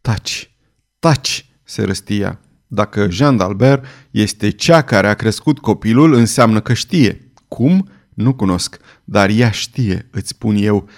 Taci, 0.00 0.56
taci, 0.98 1.50
se 1.64 1.82
răstia. 1.84 2.40
Dacă 2.72 3.10
Jean 3.10 3.36
d'Albert 3.36 3.84
este 4.10 4.50
cea 4.50 4.82
care 4.82 5.08
a 5.08 5.14
crescut 5.14 5.58
copilul, 5.58 6.14
înseamnă 6.14 6.60
că 6.60 6.72
știe. 6.72 7.32
Cum? 7.48 7.88
Nu 8.14 8.34
cunosc, 8.34 8.76
dar 9.04 9.28
ea 9.28 9.50
știe, 9.50 10.08
îți 10.10 10.28
spun 10.28 10.56
eu. 10.58 10.88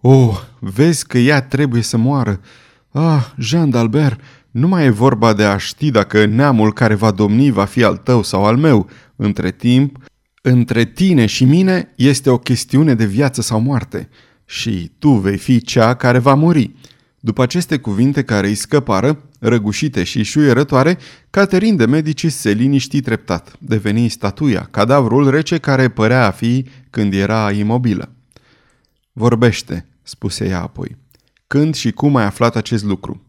Oh, 0.00 0.40
vezi 0.58 1.06
că 1.06 1.18
ea 1.18 1.42
trebuie 1.42 1.82
să 1.82 1.96
moară. 1.96 2.40
Ah, 2.90 3.24
Jean 3.38 3.70
d'Albert, 3.70 4.16
nu 4.50 4.68
mai 4.68 4.84
e 4.84 4.90
vorba 4.90 5.32
de 5.32 5.44
a 5.44 5.56
ști 5.56 5.90
dacă 5.90 6.24
neamul 6.24 6.72
care 6.72 6.94
va 6.94 7.10
domni 7.10 7.50
va 7.50 7.64
fi 7.64 7.84
al 7.84 7.96
tău 7.96 8.22
sau 8.22 8.44
al 8.44 8.56
meu. 8.56 8.88
Între 9.16 9.50
timp, 9.50 9.98
între 10.42 10.84
tine 10.84 11.26
și 11.26 11.44
mine 11.44 11.92
este 11.96 12.30
o 12.30 12.38
chestiune 12.38 12.94
de 12.94 13.04
viață 13.04 13.42
sau 13.42 13.60
moarte. 13.60 14.08
Și 14.44 14.92
tu 14.98 15.10
vei 15.10 15.36
fi 15.36 15.60
cea 15.60 15.94
care 15.94 16.18
va 16.18 16.34
muri. 16.34 16.74
După 17.20 17.42
aceste 17.42 17.78
cuvinte 17.78 18.22
care 18.22 18.46
îi 18.46 18.54
scăpară, 18.54 19.24
răgușite 19.38 20.04
și 20.04 20.22
șuierătoare, 20.22 20.98
Caterin 21.30 21.76
de 21.76 21.86
Medici 21.86 22.26
se 22.26 22.50
liniști 22.50 23.00
treptat. 23.00 23.56
Deveni 23.58 24.08
statuia, 24.08 24.68
cadavrul 24.70 25.30
rece 25.30 25.58
care 25.58 25.88
părea 25.88 26.26
a 26.26 26.30
fi 26.30 26.66
când 26.90 27.14
era 27.14 27.52
imobilă. 27.52 28.12
Vorbește, 29.12 29.86
spuse 30.02 30.48
ea 30.48 30.62
apoi. 30.62 30.96
Când 31.46 31.74
și 31.74 31.90
cum 31.92 32.16
ai 32.16 32.24
aflat 32.24 32.56
acest 32.56 32.84
lucru? 32.84 33.22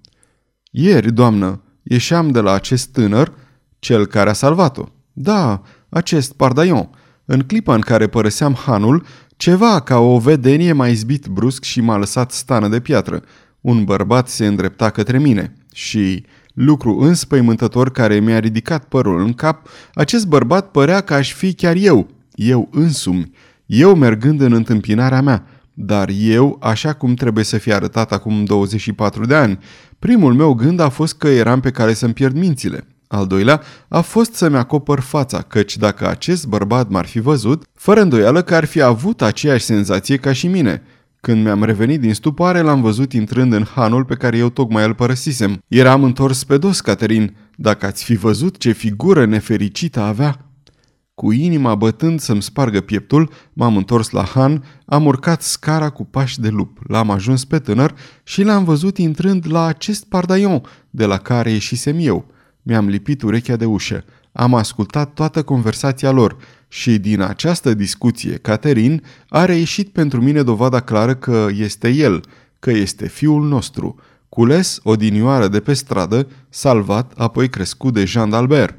Ieri, 0.72 1.12
doamnă, 1.12 1.62
ieșeam 1.84 2.32
de 2.32 2.40
la 2.40 2.52
acest 2.52 2.88
tânăr, 2.88 3.34
cel 3.80 4.06
care 4.06 4.30
a 4.30 4.34
salvat-o. 4.34 4.84
Da, 5.14 5.62
acest 5.90 6.34
Pardaion. 6.34 6.90
În 7.26 7.42
clipa 7.42 7.74
în 7.74 7.82
care 7.82 8.08
părăseam 8.08 8.54
hanul, 8.54 9.06
ceva 9.38 9.80
ca 9.80 9.98
o 9.98 10.20
vedenie 10.20 10.74
m-a 10.74 10.88
izbit 10.88 11.28
brusc 11.28 11.64
și 11.64 11.82
m-a 11.82 11.98
lăsat 11.98 12.32
stană 12.32 12.68
de 12.68 12.80
piatră. 12.80 13.24
Un 13.62 13.84
bărbat 13.84 14.28
se 14.28 14.46
îndrepta 14.46 14.90
către 14.90 15.20
mine 15.20 15.54
și, 15.74 16.26
lucru 16.54 17.00
înspăimântător 17.00 17.92
care 17.92 18.20
mi-a 18.20 18.40
ridicat 18.40 18.84
părul 18.84 19.20
în 19.20 19.34
cap, 19.34 19.68
acest 19.94 20.28
bărbat 20.28 20.72
părea 20.72 21.02
că 21.02 21.14
aș 21.14 21.34
fi 21.34 21.54
chiar 21.54 21.76
eu, 21.76 22.08
eu 22.36 22.70
însumi, 22.72 23.32
eu 23.66 23.96
mergând 23.96 24.42
în 24.42 24.54
întâmpinarea 24.54 25.22
mea, 25.22 25.46
dar 25.74 26.10
eu 26.20 26.58
așa 26.62 26.94
cum 26.94 27.14
trebuie 27.14 27.44
să 27.44 27.58
fie 27.58 27.74
arătat 27.74 28.12
acum 28.12 28.44
24 28.44 29.26
de 29.26 29.36
ani. 29.36 29.60
Primul 30.00 30.34
meu 30.34 30.54
gând 30.54 30.80
a 30.80 30.90
fost 30.90 31.18
că 31.18 31.28
eram 31.28 31.60
pe 31.60 31.72
care 31.72 31.94
să-mi 31.94 32.14
pierd 32.14 32.38
mințile. 32.38 32.88
Al 33.08 33.28
doilea 33.28 33.62
a 33.88 34.02
fost 34.02 34.34
să-mi 34.34 34.58
acopăr 34.58 35.00
fața, 35.00 35.42
căci 35.42 35.78
dacă 35.78 36.10
acest 36.10 36.48
bărbat 36.48 36.90
m-ar 36.90 37.06
fi 37.06 37.20
văzut, 37.20 37.64
fără 37.74 38.02
îndoială 38.02 38.42
că 38.42 38.56
ar 38.56 38.66
fi 38.66 38.82
avut 38.82 39.22
aceeași 39.22 39.66
senzație 39.66 40.18
ca 40.18 40.34
și 40.34 40.48
mine. 40.48 40.82
Când 41.22 41.44
mi-am 41.44 41.64
revenit 41.64 42.00
din 42.00 42.14
stupare, 42.14 42.62
l-am 42.62 42.82
văzut 42.82 43.14
intrând 43.14 43.54
în 43.54 43.64
hanul 43.64 44.06
pe 44.06 44.16
care 44.16 44.38
eu 44.38 44.50
tocmai 44.50 44.86
îl 44.86 44.94
părăsisem. 44.94 45.64
Eram 45.68 46.04
întors 46.04 46.44
pe 46.44 46.58
dos, 46.58 46.82
Caterin. 46.82 47.36
Dacă 47.56 47.86
ați 47.86 48.04
fi 48.04 48.16
văzut 48.16 48.58
ce 48.58 48.72
figură 48.72 49.26
nefericită 49.26 50.00
avea, 50.00 50.50
cu 51.14 51.32
inima 51.32 51.76
bătând 51.76 52.20
să-mi 52.20 52.42
spargă 52.42 52.82
pieptul, 52.82 53.32
m-am 53.54 53.78
întors 53.78 54.10
la 54.10 54.24
Han, 54.24 54.64
am 54.86 55.06
urcat 55.06 55.42
scara 55.42 55.90
cu 55.90 56.06
pași 56.06 56.40
de 56.40 56.50
lup, 56.50 56.80
l-am 56.88 57.10
ajuns 57.10 57.46
pe 57.46 57.60
tânăr 57.60 57.96
și 58.24 58.44
l-am 58.44 58.64
văzut 58.64 58.98
intrând 58.98 59.46
la 59.52 59.66
acest 59.66 60.06
pardaion 60.06 60.62
de 60.90 61.06
la 61.06 61.18
care 61.18 61.52
ieșisem 61.52 61.96
eu. 62.00 62.26
Mi-am 62.62 62.88
lipit 62.88 63.22
urechea 63.22 63.56
de 63.56 63.66
ușă, 63.66 64.04
am 64.32 64.54
ascultat 64.54 65.14
toată 65.14 65.44
conversația 65.44 66.12
lor 66.12 66.38
și 66.72 66.98
din 66.98 67.22
această 67.22 67.74
discuție, 67.74 68.38
Caterin 68.38 69.04
a 69.30 69.46
reieșit 69.46 69.90
pentru 69.90 70.22
mine 70.22 70.42
dovada 70.42 70.80
clară 70.80 71.14
că 71.14 71.48
este 71.58 71.90
el, 71.90 72.24
că 72.60 72.72
este 72.72 73.08
fiul 73.08 73.48
nostru, 73.48 73.96
cules 74.30 74.80
odinioară 74.84 75.48
de 75.48 75.60
pe 75.60 75.74
stradă, 75.74 76.28
salvat, 76.50 77.12
apoi 77.16 77.50
crescut 77.50 77.94
de 77.94 78.06
Jean 78.06 78.34
d'Albert. 78.34 78.76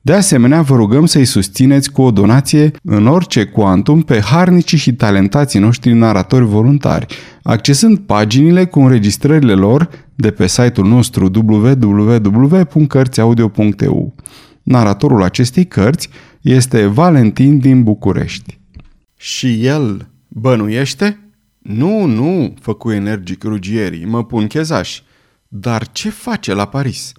De 0.00 0.12
asemenea, 0.12 0.62
vă 0.62 0.76
rugăm 0.76 1.06
să-i 1.06 1.24
susțineți 1.24 1.92
cu 1.92 2.02
o 2.02 2.10
donație 2.10 2.70
în 2.82 3.06
orice 3.06 3.44
cuantum 3.44 4.02
pe 4.02 4.20
harnicii 4.20 4.78
și 4.78 4.94
talentații 4.94 5.60
noștri 5.60 5.92
naratori 5.92 6.44
voluntari, 6.44 7.06
accesând 7.42 7.98
paginile 7.98 8.66
cu 8.66 8.80
înregistrările 8.80 9.54
lor 9.54 9.88
de 10.14 10.30
pe 10.30 10.46
site-ul 10.46 10.86
nostru 10.86 11.30
www.cărțiaudio.eu. 11.34 14.14
Naratorul 14.62 15.22
acestei 15.22 15.66
cărți 15.66 16.08
este 16.40 16.86
Valentin 16.86 17.58
din 17.58 17.82
București. 17.82 18.58
Și 19.16 19.66
el 19.66 20.08
bănuiește? 20.28 21.22
Nu, 21.58 22.04
nu, 22.04 22.54
făcu 22.60 22.90
energic 22.90 23.42
rugierii, 23.42 24.04
mă 24.04 24.24
pun 24.24 24.46
chezași. 24.46 25.02
Dar 25.48 25.92
ce 25.92 26.10
face 26.10 26.54
la 26.54 26.64
Paris? 26.64 27.12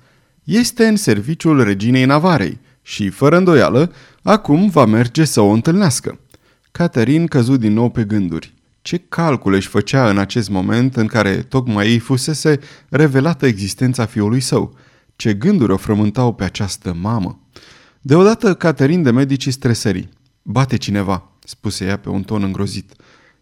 Este 0.44 0.86
în 0.86 0.96
serviciul 0.96 1.64
reginei 1.64 2.06
Navarei 2.06 2.60
și, 2.90 3.10
fără 3.10 3.38
îndoială, 3.38 3.92
acum 4.24 4.70
va 4.70 4.86
merge 4.86 5.24
să 5.24 5.42
o 5.42 5.50
întâlnească. 5.50 6.20
Caterin 6.72 7.28
căzu 7.28 7.58
din 7.58 7.74
nou 7.74 7.90
pe 7.90 8.04
gânduri. 8.04 8.54
Ce 8.82 8.98
calcule 8.98 9.56
își 9.56 9.68
făcea 9.68 10.10
în 10.10 10.18
acest 10.18 10.50
moment 10.50 10.96
în 10.96 11.08
care 11.08 11.36
tocmai 11.36 11.88
ei 11.88 12.00
fusese 12.00 12.60
revelată 12.90 13.46
existența 13.46 14.06
fiului 14.06 14.40
său? 14.40 14.76
Ce 15.16 15.34
gânduri 15.34 15.72
o 15.72 15.78
frământau 15.78 16.34
pe 16.34 16.44
această 16.44 16.96
mamă? 17.02 17.40
Deodată 18.02 18.56
Caterin 18.56 19.04
de 19.04 19.12
Medici 19.12 19.48
stresări. 19.48 20.10
Bate 20.42 20.78
cineva, 20.78 21.32
spuse 21.44 21.86
ea 21.86 21.98
pe 21.98 22.10
un 22.10 22.24
ton 22.24 22.44
îngrozit. 22.44 22.94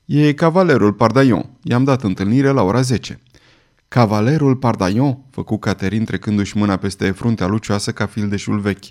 E 0.05 0.33
cavalerul 0.33 0.93
Pardaion. 0.93 1.49
I-am 1.63 1.83
dat 1.83 2.03
întâlnire 2.03 2.49
la 2.49 2.61
ora 2.61 2.81
10. 2.81 3.19
Cavalerul 3.87 4.55
Pardaion, 4.55 5.17
făcu 5.31 5.57
Caterin 5.57 6.03
trecându-și 6.03 6.57
mâna 6.57 6.77
peste 6.77 7.11
fruntea 7.11 7.47
lucioasă 7.47 7.91
ca 7.91 8.05
fildeșul 8.05 8.59
vechi. 8.59 8.85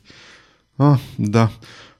Ah, 0.77 1.01
da. 1.17 1.51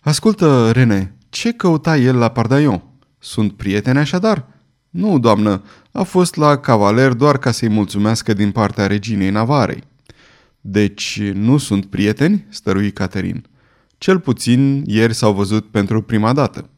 Ascultă, 0.01 0.71
Rene, 0.71 1.17
ce 1.29 1.53
căuta 1.53 1.97
el 1.97 2.17
la 2.17 2.29
Pardaion? 2.29 2.83
Sunt 3.19 3.53
prieteni 3.53 3.99
așadar? 3.99 4.47
Nu, 4.91 5.19
doamnă, 5.19 5.63
a 5.93 6.03
fost 6.03 6.35
la 6.35 6.59
cavaler 6.59 7.13
doar 7.13 7.39
ca 7.39 7.51
să-i 7.51 7.69
mulțumească 7.69 8.33
din 8.33 8.51
partea 8.51 8.87
reginei 8.87 9.31
Navarei. 9.31 9.83
Deci 10.61 11.21
nu 11.21 11.59
sunt 11.59 11.87
prieteni? 11.87 12.47
stărui 12.49 12.91
Caterin. 12.91 13.45
Cel 13.99 14.21
puțin 14.21 14.83
ieri 14.87 15.15
s-au 15.15 15.33
văzut 15.33 15.71
pentru 15.71 16.03
prima 16.03 16.33
dată. 16.33 16.71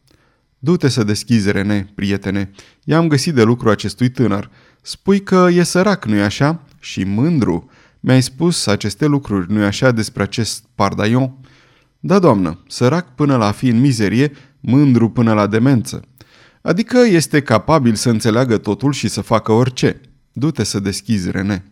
Du-te 0.59 0.87
să 0.87 1.03
deschizi, 1.03 1.51
Rene, 1.51 1.91
prietene. 1.95 2.51
I-am 2.83 3.07
găsit 3.07 3.33
de 3.33 3.43
lucru 3.43 3.69
acestui 3.69 4.09
tânăr. 4.09 4.49
Spui 4.81 5.19
că 5.19 5.47
e 5.51 5.63
sărac, 5.63 6.05
nu-i 6.05 6.21
așa? 6.21 6.63
Și 6.79 7.03
mândru. 7.03 7.69
Mi-ai 7.99 8.21
spus 8.21 8.67
aceste 8.67 9.05
lucruri, 9.05 9.51
nu-i 9.51 9.65
așa, 9.65 9.91
despre 9.91 10.23
acest 10.23 10.63
pardaion? 10.75 11.37
Da, 12.01 12.19
doamnă, 12.19 12.59
sărac 12.67 13.15
până 13.15 13.37
la 13.37 13.51
fi 13.51 13.67
în 13.67 13.79
mizerie, 13.79 14.31
mândru 14.59 15.09
până 15.09 15.33
la 15.33 15.47
demență. 15.47 16.01
Adică 16.61 16.97
este 16.97 17.41
capabil 17.41 17.95
să 17.95 18.09
înțeleagă 18.09 18.57
totul 18.57 18.91
și 18.91 19.07
să 19.07 19.21
facă 19.21 19.51
orice. 19.51 20.01
Du-te 20.31 20.63
să 20.63 20.79
deschizi, 20.79 21.31
Rene. 21.31 21.71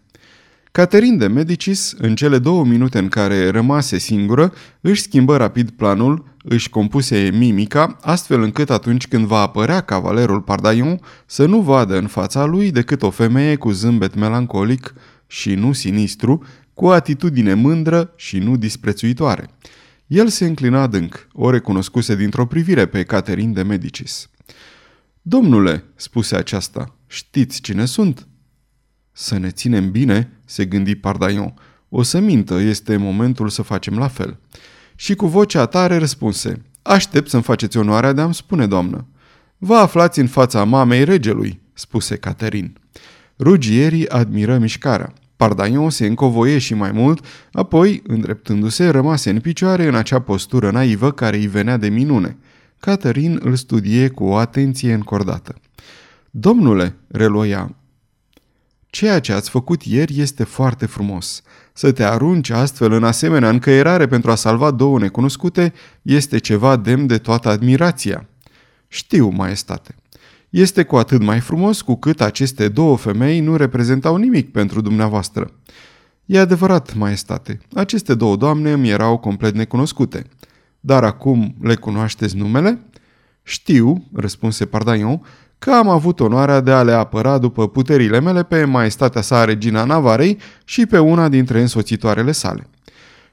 Caterin 0.72 1.18
de 1.18 1.28
Medicis, 1.28 1.94
în 1.98 2.16
cele 2.16 2.38
două 2.40 2.66
minute 2.66 3.00
în 3.00 3.08
care 3.08 3.50
rămase 3.50 3.98
singură, 3.98 4.54
își 4.82 5.02
schimbă 5.02 5.38
rapid 5.38 5.70
planul, 5.70 6.36
își 6.44 6.70
compuse 6.70 7.30
mimica, 7.34 7.98
astfel 8.02 8.42
încât 8.42 8.70
atunci 8.70 9.08
când 9.08 9.26
va 9.26 9.40
apărea 9.40 9.82
cavalerul 9.82 10.42
Pardaion 10.42 11.00
să 11.26 11.46
nu 11.46 11.62
vadă 11.62 11.98
în 11.98 12.08
fața 12.08 12.46
lui 12.46 12.72
decât 12.72 13.02
o 13.02 13.10
femeie 13.10 13.56
cu 13.56 13.72
zâmbet 13.72 14.16
melancolic 14.16 14.94
și 15.28 15.54
nu 15.54 15.72
sinistru, 15.72 16.44
cu 16.74 16.86
o 16.86 16.90
atitudine 16.90 17.54
mândră 17.54 18.13
și 18.16 18.38
nu 18.38 18.58
disprețuitoare. 18.58 19.50
El 20.08 20.28
se 20.28 20.46
înclina 20.46 20.82
adânc, 20.82 21.28
o 21.34 21.50
recunoscuse 21.50 22.15
dintr-o 22.15 22.46
privire 22.46 22.86
pe 22.86 23.04
Caterin 23.04 23.54
de 23.54 23.62
Medicis. 23.62 24.30
Domnule, 25.22 25.84
spuse 25.96 26.36
aceasta, 26.36 26.96
știți 27.08 27.62
cine 27.62 27.86
sunt?" 27.86 28.28
Să 29.12 29.38
ne 29.38 29.50
ținem 29.50 29.91
bine, 29.91 30.39
se 30.46 30.65
gândi 30.65 30.96
Pardaion. 30.96 31.54
O 31.89 32.02
să 32.02 32.20
mintă, 32.20 32.60
este 32.60 32.98
momentul 32.98 33.50
să 33.50 33.62
facem 33.62 33.98
la 33.98 34.08
fel. 34.08 34.39
Și 34.96 35.15
cu 35.15 35.28
vocea 35.28 35.65
tare 35.65 35.98
răspunse, 35.98 36.62
Aștept 36.88 37.30
să-mi 37.30 37.43
faceți 37.43 37.78
onoarea 37.78 38.13
de 38.13 38.22
a-mi 38.22 38.34
spune, 38.34 38.67
doamnă. 38.67 39.08
Vă 39.58 39.76
aflați 39.76 40.20
în 40.20 40.28
fața 40.28 40.63
mamei 40.63 41.04
regelui, 41.04 41.62
spuse 41.74 42.15
Caterin. 42.15 42.78
Rugierii 43.39 44.10
admiră 44.10 44.58
mișcarea. 44.58 45.13
Pardaion 45.38 45.89
se 45.89 46.06
încovoie 46.06 46.58
și 46.58 46.73
mai 46.73 46.91
mult, 46.91 47.26
apoi, 47.52 48.02
îndreptându-se, 48.08 48.88
rămase 48.88 49.30
în 49.30 49.39
picioare 49.39 49.88
în 49.88 49.95
acea 49.95 50.19
postură 50.19 50.71
naivă 50.71 51.12
care 51.12 51.38
îi 51.38 51.47
venea 51.47 51.78
de 51.78 51.89
minune. 51.89 52.38
Caterin 52.80 53.39
îl 53.43 53.56
studie 53.56 54.10
cu 54.10 54.23
o 54.23 54.36
atenție 54.36 54.93
încordată. 54.93 55.56
Domnule, 56.32 56.95
reloia, 57.08 57.76
ceea 58.89 59.19
ce 59.19 59.34
ați 59.34 59.50
făcut 59.50 59.84
ieri 59.84 60.19
este 60.19 60.43
foarte 60.43 60.86
frumos. 60.86 61.41
Să 61.73 61.91
te 61.91 62.04
arunci 62.04 62.50
astfel 62.50 62.91
în 62.91 63.04
asemenea 63.04 63.50
încăierare 63.50 64.08
pentru 64.08 64.32
a 64.32 64.36
salva 64.36 64.71
două 64.71 65.00
necunoscute 65.00 65.73
este 66.02 66.38
ceva 66.38 66.76
demn 66.76 67.08
de 67.08 67.17
toată 67.17 67.50
admirația. 67.50 68.28
Știu, 68.88 69.30
maestate. 69.30 69.95
Este 70.49 70.83
cu 70.83 70.95
atât 70.95 71.21
mai 71.21 71.39
frumos 71.39 71.81
cu 71.81 71.95
cât 71.95 72.21
aceste 72.21 72.67
două 72.67 72.97
femei 72.97 73.39
nu 73.39 73.55
reprezentau 73.55 74.15
nimic 74.15 74.51
pentru 74.51 74.81
dumneavoastră. 74.81 75.51
E 76.25 76.39
adevărat, 76.39 76.95
maestate, 76.95 77.60
aceste 77.73 78.15
două 78.15 78.36
doamne 78.36 78.71
îmi 78.71 78.89
erau 78.89 79.17
complet 79.17 79.55
necunoscute. 79.55 80.25
Dar 80.79 81.03
acum 81.03 81.55
le 81.62 81.75
cunoașteți 81.75 82.36
numele? 82.36 82.79
Știu, 83.43 84.07
răspunse 84.13 84.65
Pardaion, 84.65 85.21
că 85.60 85.71
am 85.71 85.89
avut 85.89 86.19
onoarea 86.19 86.60
de 86.60 86.71
a 86.71 86.83
le 86.83 86.91
apăra 86.91 87.38
după 87.38 87.67
puterile 87.67 88.19
mele 88.19 88.43
pe 88.43 88.65
maestatea 88.65 89.21
sa 89.21 89.45
regina 89.45 89.83
Navarei 89.83 90.38
și 90.65 90.86
pe 90.86 90.99
una 90.99 91.29
dintre 91.29 91.62
însoțitoarele 91.62 92.31
sale. 92.31 92.67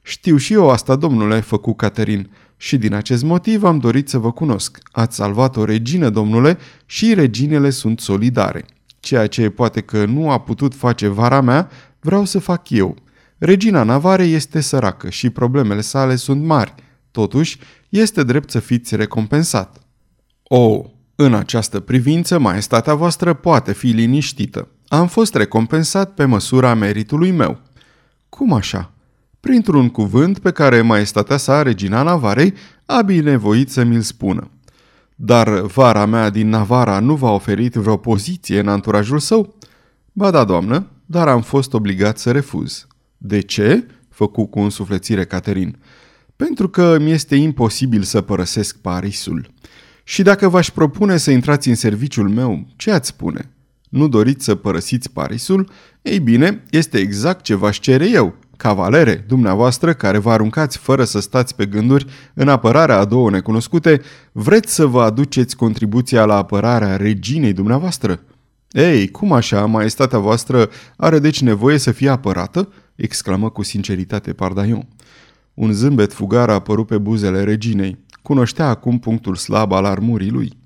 Știu 0.03 0.37
și 0.37 0.53
eu 0.53 0.70
asta, 0.70 0.96
domnule, 0.96 1.40
făcu 1.40 1.74
Caterin, 1.74 2.31
și 2.57 2.77
din 2.77 2.95
acest 2.95 3.23
motiv 3.23 3.64
am 3.64 3.79
dorit 3.79 4.09
să 4.09 4.19
vă 4.19 4.33
cunosc. 4.33 4.79
Ați 4.93 5.17
salvat 5.17 5.57
o 5.57 5.64
regină, 5.64 6.11
domnule, 6.11 6.59
și 6.87 7.14
reginele 7.14 7.71
sunt 7.71 8.01
solidare. 8.01 8.64
Ceea 9.01 9.27
ce 9.27 9.51
poate 9.51 9.81
că 9.81 10.05
nu 10.05 10.31
a 10.31 10.40
putut 10.40 10.75
face 10.75 11.09
vara 11.09 11.40
mea, 11.40 11.71
vreau 12.01 12.25
să 12.25 12.38
fac 12.38 12.71
eu. 12.71 12.97
Regina 13.38 13.83
Navare 13.83 14.25
este 14.25 14.61
săracă 14.61 15.11
și 15.11 15.31
problemele 15.31 15.81
sale 15.81 16.17
sunt 16.17 16.43
mari. 16.45 16.75
Totuși, 17.11 17.59
este 17.88 18.23
drept 18.23 18.51
să 18.51 18.59
fiți 18.59 18.97
recompensat. 18.97 19.79
O, 20.43 20.85
în 21.14 21.35
această 21.35 21.81
privință, 21.81 22.38
maestatea 22.38 22.95
voastră 22.95 23.35
poate 23.35 23.73
fi 23.73 23.87
liniștită. 23.87 24.69
Am 24.88 25.07
fost 25.07 25.35
recompensat 25.35 26.14
pe 26.14 26.25
măsura 26.25 26.75
meritului 26.75 27.31
meu. 27.31 27.61
Cum 28.29 28.53
așa? 28.53 28.94
Printr-un 29.45 29.89
cuvânt 29.89 30.39
pe 30.39 30.51
care 30.51 30.81
maestatea 30.81 31.37
sa, 31.37 31.63
regina 31.63 32.03
Navarei, 32.03 32.55
a 32.87 33.03
binevoit 33.03 33.71
să 33.71 33.85
mi-l 33.85 34.01
spună. 34.01 34.51
Dar 35.15 35.61
vara 35.61 36.07
mea 36.07 36.31
din 36.31 36.49
Navara 36.49 37.01
nu 37.01 37.15
v-a 37.15 37.31
oferit 37.31 37.75
vreo 37.75 37.97
poziție 37.97 38.59
în 38.59 38.69
anturajul 38.69 39.19
său? 39.19 39.55
Ba 40.13 40.31
da, 40.31 40.45
doamnă, 40.45 40.87
dar 41.07 41.29
am 41.29 41.43
fost 41.43 41.75
obligat 41.75 42.19
să 42.19 42.31
refuz. 42.31 42.87
De 43.17 43.41
ce? 43.41 43.87
făcu 44.09 44.47
cu 44.47 44.61
însuflețire 44.61 45.25
Caterin. 45.25 45.79
Pentru 46.37 46.69
că 46.69 46.99
mi 46.99 47.11
este 47.11 47.37
imposibil 47.37 48.03
să 48.03 48.21
părăsesc 48.21 48.77
Parisul. 48.77 49.51
Și 50.05 50.23
dacă 50.23 50.49
v-aș 50.49 50.71
propune 50.71 51.17
să 51.17 51.31
intrați 51.31 51.69
în 51.69 51.75
serviciul 51.75 52.29
meu, 52.29 52.67
ce 52.77 52.91
ați 52.91 53.09
spune? 53.09 53.51
Nu 53.89 54.09
doriți 54.09 54.45
să 54.45 54.55
părăsiți 54.55 55.11
Parisul? 55.11 55.71
Ei 56.03 56.21
bine, 56.21 56.63
este 56.71 56.99
exact 56.99 57.45
ce 57.45 57.55
v-aș 57.55 57.79
cere 57.79 58.09
eu. 58.09 58.43
Cavalere, 58.57 59.25
dumneavoastră 59.29 59.93
care 59.93 60.19
vă 60.19 60.31
aruncați 60.31 60.79
fără 60.79 61.05
să 61.05 61.21
stați 61.21 61.55
pe 61.55 61.67
gânduri 61.67 62.07
în 62.35 62.49
apărarea 62.49 62.99
a 62.99 63.05
două 63.05 63.31
necunoscute, 63.31 64.01
vreți 64.33 64.75
să 64.75 64.87
vă 64.87 65.03
aduceți 65.03 65.57
contribuția 65.57 66.25
la 66.25 66.37
apărarea 66.37 66.97
reginei 66.97 67.53
dumneavoastră? 67.53 68.21
Ei, 68.71 69.09
cum 69.09 69.33
așa, 69.33 69.67
maestatea 69.67 70.19
voastră 70.19 70.71
are 70.97 71.19
deci 71.19 71.40
nevoie 71.40 71.79
să 71.79 71.90
fie 71.90 72.09
apărată? 72.09 72.69
exclamă 72.95 73.51
cu 73.51 73.62
sinceritate 73.62 74.33
Pardaion. 74.33 74.88
Un 75.55 75.73
zâmbet 75.73 76.12
fugar 76.12 76.49
a 76.51 76.53
apărut 76.53 76.87
pe 76.87 76.99
buzele 76.99 77.45
reginei. 77.45 78.05
Cunoștea 78.23 78.69
acum 78.69 78.99
punctul 78.99 79.35
slab 79.35 79.73
al 79.73 79.85
armurii 79.85 80.31
lui. 80.31 80.59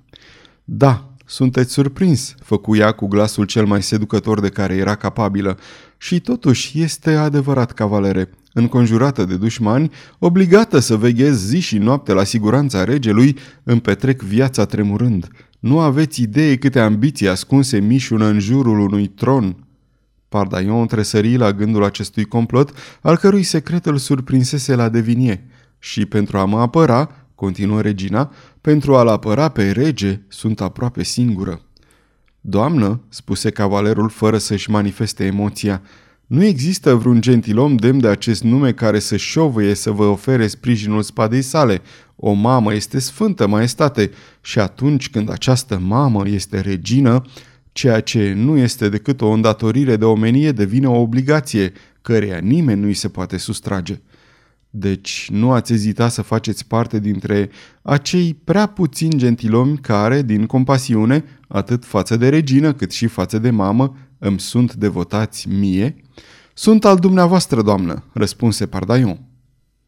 Da, 0.64 1.07
sunteți 1.28 1.72
surprins, 1.72 2.34
făcu 2.42 2.76
ea 2.76 2.92
cu 2.92 3.06
glasul 3.06 3.44
cel 3.44 3.66
mai 3.66 3.82
seducător 3.82 4.40
de 4.40 4.48
care 4.48 4.74
era 4.74 4.94
capabilă. 4.94 5.58
Și 5.96 6.20
totuși 6.20 6.82
este 6.82 7.14
adevărat, 7.14 7.72
cavalere. 7.72 8.30
Înconjurată 8.52 9.24
de 9.24 9.36
dușmani, 9.36 9.90
obligată 10.18 10.78
să 10.78 10.96
veghez 10.96 11.46
zi 11.46 11.60
și 11.60 11.78
noapte 11.78 12.12
la 12.12 12.24
siguranța 12.24 12.84
regelui, 12.84 13.36
îmi 13.62 13.80
petrec 13.80 14.22
viața 14.22 14.64
tremurând. 14.64 15.28
Nu 15.58 15.80
aveți 15.80 16.22
idee 16.22 16.56
câte 16.56 16.80
ambiții 16.80 17.28
ascunse 17.28 17.78
mișună 17.78 18.26
în 18.26 18.38
jurul 18.38 18.78
unui 18.78 19.06
tron. 19.06 19.56
Pardaion 20.28 20.86
tresări 20.86 21.36
la 21.36 21.52
gândul 21.52 21.84
acestui 21.84 22.24
complot, 22.24 22.72
al 23.00 23.16
cărui 23.16 23.42
secret 23.42 23.86
îl 23.86 23.96
surprinsese 23.96 24.74
la 24.74 24.88
devinie. 24.88 25.46
Și 25.78 26.06
pentru 26.06 26.38
a 26.38 26.44
mă 26.44 26.60
apăra, 26.60 27.27
continuă 27.38 27.80
regina, 27.80 28.32
pentru 28.60 28.96
a-l 28.96 29.08
apăra 29.08 29.48
pe 29.48 29.70
rege, 29.70 30.20
sunt 30.28 30.60
aproape 30.60 31.02
singură. 31.02 31.60
Doamnă, 32.40 33.00
spuse 33.08 33.50
cavalerul 33.50 34.08
fără 34.08 34.38
să-și 34.38 34.70
manifeste 34.70 35.24
emoția, 35.24 35.82
nu 36.26 36.44
există 36.44 36.94
vreun 36.94 37.20
gentilom 37.20 37.76
demn 37.76 38.00
de 38.00 38.08
acest 38.08 38.42
nume 38.42 38.72
care 38.72 38.98
să 38.98 39.16
șovăie 39.16 39.74
să 39.74 39.90
vă 39.90 40.04
ofere 40.04 40.46
sprijinul 40.46 41.02
spadei 41.02 41.42
sale. 41.42 41.80
O 42.16 42.32
mamă 42.32 42.74
este 42.74 42.98
sfântă, 42.98 43.46
maestate, 43.46 44.10
și 44.40 44.58
atunci 44.58 45.10
când 45.10 45.30
această 45.30 45.78
mamă 45.78 46.28
este 46.28 46.60
regină, 46.60 47.22
ceea 47.72 48.00
ce 48.00 48.32
nu 48.36 48.56
este 48.56 48.88
decât 48.88 49.20
o 49.20 49.28
îndatorire 49.28 49.96
de 49.96 50.04
omenie 50.04 50.52
devine 50.52 50.88
o 50.88 51.00
obligație, 51.00 51.72
căreia 52.02 52.38
nimeni 52.38 52.80
nu-i 52.80 52.94
se 52.94 53.08
poate 53.08 53.36
sustrage. 53.36 54.00
Deci 54.70 55.28
nu 55.32 55.52
ați 55.52 55.72
ezita 55.72 56.08
să 56.08 56.22
faceți 56.22 56.66
parte 56.66 56.98
dintre 56.98 57.50
acei 57.82 58.34
prea 58.44 58.66
puțini 58.66 59.16
gentilomi 59.16 59.78
care, 59.78 60.22
din 60.22 60.46
compasiune, 60.46 61.24
atât 61.48 61.84
față 61.84 62.16
de 62.16 62.28
regină 62.28 62.72
cât 62.72 62.90
și 62.90 63.06
față 63.06 63.38
de 63.38 63.50
mamă, 63.50 63.96
îmi 64.18 64.40
sunt 64.40 64.74
devotați 64.74 65.48
mie? 65.48 65.96
Sunt 66.54 66.84
al 66.84 66.96
dumneavoastră, 66.96 67.62
doamnă, 67.62 68.04
răspunse 68.12 68.66
Pardaion. 68.66 69.20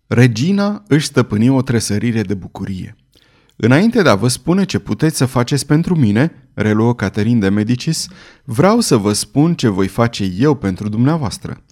Regina 0.06 0.82
își 0.88 1.06
stăpâni 1.06 1.48
o 1.48 1.62
tresărire 1.62 2.22
de 2.22 2.34
bucurie. 2.34 2.96
Înainte 3.56 4.02
de 4.02 4.08
a 4.08 4.14
vă 4.14 4.28
spune 4.28 4.64
ce 4.64 4.78
puteți 4.78 5.16
să 5.16 5.24
faceți 5.26 5.66
pentru 5.66 5.96
mine, 5.96 6.50
reluă 6.54 6.94
Caterin 6.94 7.38
de 7.38 7.48
Medicis, 7.48 8.08
vreau 8.44 8.80
să 8.80 8.96
vă 8.96 9.12
spun 9.12 9.54
ce 9.54 9.68
voi 9.68 9.86
face 9.86 10.32
eu 10.38 10.54
pentru 10.54 10.88
dumneavoastră. 10.88 11.64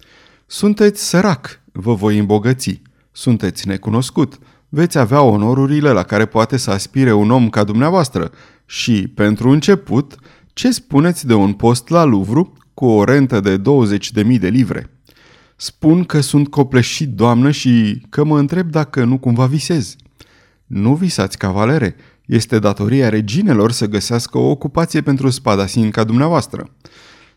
Sunteți 0.45 1.07
sărac, 1.07 1.61
vă 1.71 1.93
voi 1.93 2.17
îmbogăți. 2.17 2.81
Sunteți 3.19 3.67
necunoscut, 3.67 4.39
veți 4.69 4.97
avea 4.97 5.21
onorurile 5.21 5.91
la 5.91 6.03
care 6.03 6.25
poate 6.25 6.57
să 6.57 6.71
aspire 6.71 7.13
un 7.13 7.31
om 7.31 7.49
ca 7.49 7.63
dumneavoastră 7.63 8.31
și, 8.65 9.07
pentru 9.07 9.49
început, 9.49 10.15
ce 10.53 10.71
spuneți 10.71 11.27
de 11.27 11.33
un 11.33 11.53
post 11.53 11.89
la 11.89 12.03
Louvre 12.03 12.51
cu 12.73 12.85
o 12.85 13.03
rentă 13.03 13.39
de 13.39 13.57
20.000 13.57 14.39
de 14.39 14.47
livre? 14.47 14.89
Spun 15.55 16.03
că 16.03 16.19
sunt 16.21 16.47
copleșit, 16.47 17.09
doamnă, 17.09 17.51
și 17.51 18.01
că 18.09 18.23
mă 18.23 18.39
întreb 18.39 18.69
dacă 18.69 19.03
nu 19.03 19.17
cumva 19.17 19.45
visez. 19.45 19.95
Nu 20.65 20.95
visați, 20.95 21.37
cavalere, 21.37 21.95
este 22.25 22.59
datoria 22.59 23.09
reginelor 23.09 23.71
să 23.71 23.87
găsească 23.87 24.37
o 24.37 24.49
ocupație 24.49 25.01
pentru 25.01 25.29
spadasin 25.29 25.89
ca 25.89 26.03
dumneavoastră. 26.03 26.75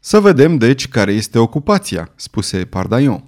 Să 0.01 0.21
vedem, 0.21 0.57
deci, 0.57 0.89
care 0.89 1.13
este 1.13 1.39
ocupația, 1.39 2.13
spuse 2.17 2.65
Pardaion. 2.65 3.25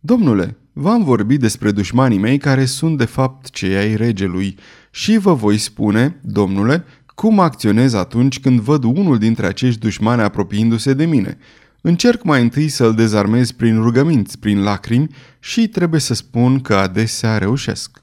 Domnule, 0.00 0.56
v-am 0.78 1.04
vorbit 1.04 1.40
despre 1.40 1.70
dușmanii 1.70 2.18
mei 2.18 2.38
care 2.38 2.64
sunt 2.64 2.98
de 2.98 3.04
fapt 3.04 3.50
cei 3.50 3.76
ai 3.76 3.96
regelui 3.96 4.58
și 4.90 5.16
vă 5.16 5.34
voi 5.34 5.58
spune, 5.58 6.20
domnule, 6.22 6.84
cum 7.14 7.40
acționez 7.40 7.92
atunci 7.92 8.40
când 8.40 8.60
văd 8.60 8.84
unul 8.84 9.18
dintre 9.18 9.46
acești 9.46 9.80
dușmani 9.80 10.22
apropiindu-se 10.22 10.94
de 10.94 11.04
mine. 11.04 11.38
Încerc 11.80 12.22
mai 12.22 12.42
întâi 12.42 12.68
să-l 12.68 12.94
dezarmez 12.94 13.50
prin 13.50 13.82
rugăminți, 13.82 14.38
prin 14.38 14.62
lacrimi 14.62 15.08
și 15.38 15.68
trebuie 15.68 16.00
să 16.00 16.14
spun 16.14 16.60
că 16.60 16.74
adesea 16.74 17.38
reușesc. 17.38 18.02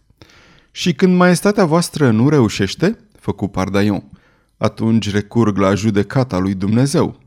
Și 0.72 0.94
când 0.94 1.16
maestatea 1.16 1.66
voastră 1.66 2.12
nu 2.12 2.30
reușește, 2.30 2.98
făcu 3.20 3.48
Pardaion, 3.48 4.04
atunci 4.58 5.12
recurg 5.12 5.58
la 5.58 5.76
judecata 5.76 6.38
lui 6.38 6.54
Dumnezeu. 6.54 7.20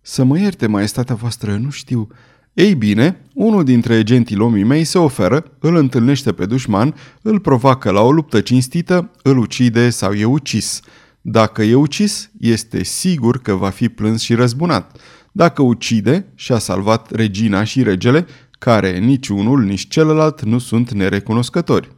Să 0.00 0.24
mă 0.24 0.38
ierte, 0.38 0.66
maestatea 0.66 1.14
voastră, 1.14 1.56
nu 1.56 1.70
știu. 1.70 2.08
Ei 2.54 2.74
bine, 2.74 3.24
unul 3.34 3.64
dintre 3.64 4.02
gentilomii 4.02 4.64
mei 4.64 4.84
se 4.84 4.98
oferă, 4.98 5.44
îl 5.58 5.76
întâlnește 5.76 6.32
pe 6.32 6.46
dușman, 6.46 6.94
îl 7.22 7.40
provoacă 7.40 7.90
la 7.90 8.00
o 8.00 8.12
luptă 8.12 8.40
cinstită, 8.40 9.10
îl 9.22 9.38
ucide 9.38 9.90
sau 9.90 10.12
e 10.12 10.24
ucis. 10.24 10.80
Dacă 11.20 11.62
e 11.62 11.74
ucis, 11.74 12.30
este 12.38 12.82
sigur 12.82 13.38
că 13.38 13.54
va 13.54 13.68
fi 13.68 13.88
plâns 13.88 14.20
și 14.22 14.34
răzbunat. 14.34 14.96
Dacă 15.32 15.62
ucide, 15.62 16.26
și-a 16.34 16.58
salvat 16.58 17.10
regina 17.10 17.64
și 17.64 17.82
regele, 17.82 18.26
care 18.50 18.98
nici 18.98 19.28
unul, 19.28 19.64
nici 19.64 19.88
celălalt 19.88 20.42
nu 20.42 20.58
sunt 20.58 20.92
nerecunoscători. 20.92 21.90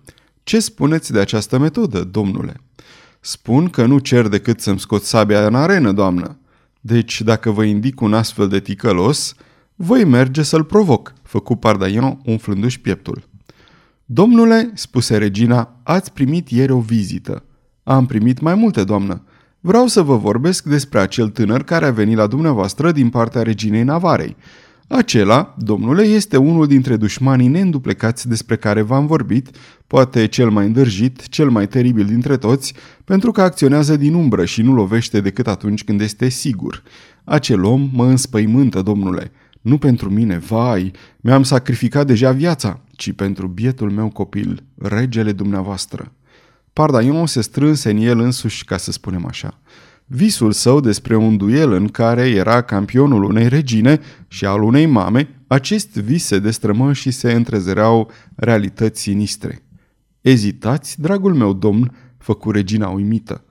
Ce 0.43 0.61
spuneți 0.61 1.13
de 1.13 1.19
această 1.19 1.59
metodă, 1.59 2.05
domnule? 2.05 2.61
Spun 3.21 3.69
că 3.69 3.87
nu 3.87 3.99
cer 3.99 4.29
decât 4.29 4.61
să-mi 4.61 4.79
scot 4.79 5.03
sabia 5.03 5.47
în 5.47 5.55
arenă, 5.55 5.93
doamnă. 5.93 6.39
Deci, 6.81 7.21
dacă 7.21 7.51
vă 7.51 7.65
indic 7.65 8.01
un 8.01 8.15
astfel 8.15 8.49
de 8.49 8.61
ticălos, 8.61 9.35
voi 9.85 10.05
merge 10.05 10.43
să-l 10.43 10.65
provoc, 10.65 11.13
făcu 11.23 11.57
Pardaion 11.57 12.21
umflându-și 12.25 12.81
pieptul. 12.81 13.23
Domnule, 14.05 14.71
spuse 14.75 15.17
regina, 15.17 15.81
ați 15.83 16.13
primit 16.13 16.49
ieri 16.49 16.73
o 16.73 16.81
vizită. 16.81 17.45
Am 17.83 18.07
primit 18.07 18.41
mai 18.41 18.55
multe, 18.55 18.85
doamnă. 18.85 19.25
Vreau 19.61 19.87
să 19.87 20.03
vă 20.03 20.17
vorbesc 20.17 20.65
despre 20.65 20.99
acel 20.99 21.29
tânăr 21.29 21.63
care 21.63 21.87
a 21.87 21.91
venit 21.91 22.17
la 22.17 22.27
dumneavoastră 22.27 22.93
din 22.93 23.09
partea 23.09 23.43
reginei 23.43 23.83
Navarei. 23.83 24.37
Acela, 24.89 25.55
domnule, 25.59 26.03
este 26.03 26.37
unul 26.37 26.67
dintre 26.67 26.97
dușmanii 26.97 27.49
neînduplecați 27.49 28.29
despre 28.29 28.57
care 28.57 28.83
v-am 28.83 29.07
vorbit, 29.07 29.51
poate 29.87 30.27
cel 30.27 30.51
mai 30.51 30.67
îndârjit, 30.67 31.29
cel 31.29 31.51
mai 31.51 31.69
teribil 31.69 32.05
dintre 32.05 32.37
toți, 32.37 32.75
pentru 33.05 33.31
că 33.33 33.43
acționează 33.43 33.97
din 33.97 34.15
umbră 34.15 34.45
și 34.45 34.63
nu 34.63 34.75
lovește 34.75 35.21
decât 35.21 35.47
atunci 35.47 35.85
când 35.85 36.01
este 36.01 36.29
sigur. 36.29 36.83
Acel 37.25 37.65
om 37.65 37.91
mă 37.93 38.07
înspăimântă, 38.07 38.83
domnule. 38.83 39.33
Nu 39.63 39.79
pentru 39.79 40.11
mine, 40.11 40.39
vai, 40.39 40.93
mi-am 41.21 41.43
sacrificat 41.43 42.07
deja 42.07 42.33
viața, 42.33 42.81
ci 42.91 43.13
pentru 43.13 43.47
bietul 43.47 43.91
meu 43.91 44.09
copil, 44.09 44.65
regele 44.79 45.33
dumneavoastră. 45.33 46.13
Pardaion 46.73 47.27
se 47.27 47.41
strânse 47.41 47.91
în 47.91 47.97
el 47.97 48.19
însuși, 48.21 48.65
ca 48.65 48.77
să 48.77 48.93
spunem 48.93 49.27
așa. 49.27 49.61
Visul 50.07 50.53
său 50.53 50.81
despre 50.81 51.17
un 51.17 51.37
duel 51.37 51.73
în 51.73 51.89
care 51.89 52.29
era 52.29 52.63
campionul 52.63 53.23
unei 53.23 53.49
regine 53.49 54.01
și 54.29 54.47
al 54.47 54.63
unei 54.63 54.87
mame, 54.87 55.43
acest 55.47 55.97
vis 55.97 56.25
se 56.25 56.39
destrămă 56.39 56.93
și 56.93 57.11
se 57.11 57.33
întrezăreau 57.33 58.11
realități 58.35 59.01
sinistre. 59.01 59.63
Ezitați, 60.21 61.01
dragul 61.01 61.35
meu 61.35 61.53
domn, 61.53 61.97
făcu 62.19 62.51
regina 62.51 62.89
uimită. 62.89 63.45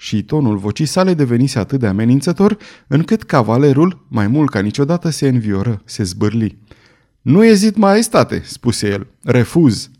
Și 0.00 0.22
tonul 0.22 0.56
vocii 0.56 0.86
sale 0.86 1.14
devenise 1.14 1.58
atât 1.58 1.80
de 1.80 1.86
amenințător, 1.86 2.56
încât 2.86 3.22
cavalerul, 3.22 4.06
mai 4.08 4.26
mult 4.26 4.50
ca 4.50 4.60
niciodată, 4.60 5.10
se 5.10 5.28
învioră, 5.28 5.82
se 5.84 6.02
zbârli. 6.02 6.58
Nu 7.20 7.44
ezit, 7.44 7.76
maestate, 7.76 8.42
spuse 8.44 8.88
el. 8.88 9.06
Refuz. 9.22 9.90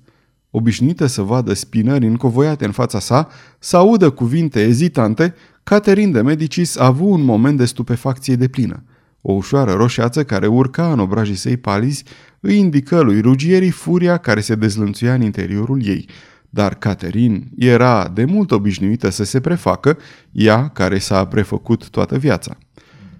Obișnuită 0.50 1.06
să 1.06 1.22
vadă 1.22 1.52
spinări 1.52 2.06
încovoiate 2.06 2.64
în 2.64 2.72
fața 2.72 2.98
sa, 2.98 3.28
să 3.58 3.76
audă 3.76 4.11
cuvinte 4.11 4.61
ezitante, 4.61 5.34
Caterin 5.62 6.12
de 6.12 6.20
Medicis 6.20 6.76
a 6.76 6.84
avut 6.84 7.11
un 7.11 7.24
moment 7.24 7.56
de 7.56 7.64
stupefacție 7.64 8.37
de 8.37 8.48
plină. 8.48 8.82
O 9.20 9.32
ușoară 9.32 9.72
roșeață 9.72 10.24
care 10.24 10.46
urca 10.46 10.92
în 10.92 10.98
obrajii 10.98 11.34
săi 11.34 11.56
palizi 11.56 12.04
îi 12.40 12.58
indică 12.58 13.00
lui 13.00 13.20
rugierii 13.20 13.70
furia 13.70 14.16
care 14.16 14.40
se 14.40 14.54
dezlănțuia 14.54 15.14
în 15.14 15.22
interiorul 15.22 15.87
ei. 15.87 16.08
Dar 16.50 16.74
Caterin 16.74 17.50
era 17.56 18.08
de 18.08 18.24
mult 18.24 18.50
obișnuită 18.50 19.08
să 19.08 19.24
se 19.24 19.40
prefacă, 19.40 19.98
ea 20.32 20.68
care 20.68 20.98
s-a 20.98 21.24
prefăcut 21.24 21.88
toată 21.88 22.18
viața. 22.18 22.58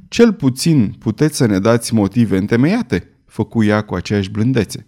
Cel 0.09 0.33
puțin 0.33 0.95
puteți 0.99 1.37
să 1.37 1.47
ne 1.47 1.59
dați 1.59 1.95
motive 1.95 2.37
întemeiate, 2.37 3.11
făcu 3.27 3.65
ea 3.65 3.81
cu 3.81 3.95
aceeași 3.95 4.31
blândețe. 4.31 4.87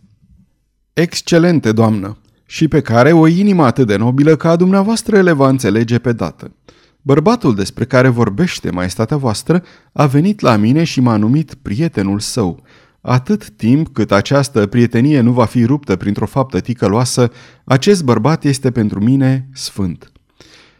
Excelente, 0.92 1.72
doamnă, 1.72 2.18
și 2.46 2.68
pe 2.68 2.80
care 2.80 3.12
o 3.12 3.26
inimă 3.26 3.64
atât 3.64 3.86
de 3.86 3.96
nobilă 3.96 4.36
ca 4.36 4.50
a 4.50 4.56
dumneavoastră 4.56 5.20
le 5.20 5.32
va 5.32 5.48
înțelege 5.48 5.98
pe 5.98 6.12
dată. 6.12 6.54
Bărbatul 7.02 7.54
despre 7.54 7.84
care 7.84 8.08
vorbește 8.08 8.70
maestatea 8.70 9.16
voastră 9.16 9.64
a 9.92 10.06
venit 10.06 10.40
la 10.40 10.56
mine 10.56 10.84
și 10.84 11.00
m-a 11.00 11.16
numit 11.16 11.54
prietenul 11.54 12.18
său. 12.18 12.62
Atât 13.00 13.50
timp 13.50 13.88
cât 13.88 14.12
această 14.12 14.66
prietenie 14.66 15.20
nu 15.20 15.32
va 15.32 15.44
fi 15.44 15.64
ruptă 15.64 15.96
printr-o 15.96 16.26
faptă 16.26 16.60
ticăloasă, 16.60 17.30
acest 17.64 18.04
bărbat 18.04 18.44
este 18.44 18.70
pentru 18.70 19.00
mine 19.00 19.48
sfânt. 19.52 20.12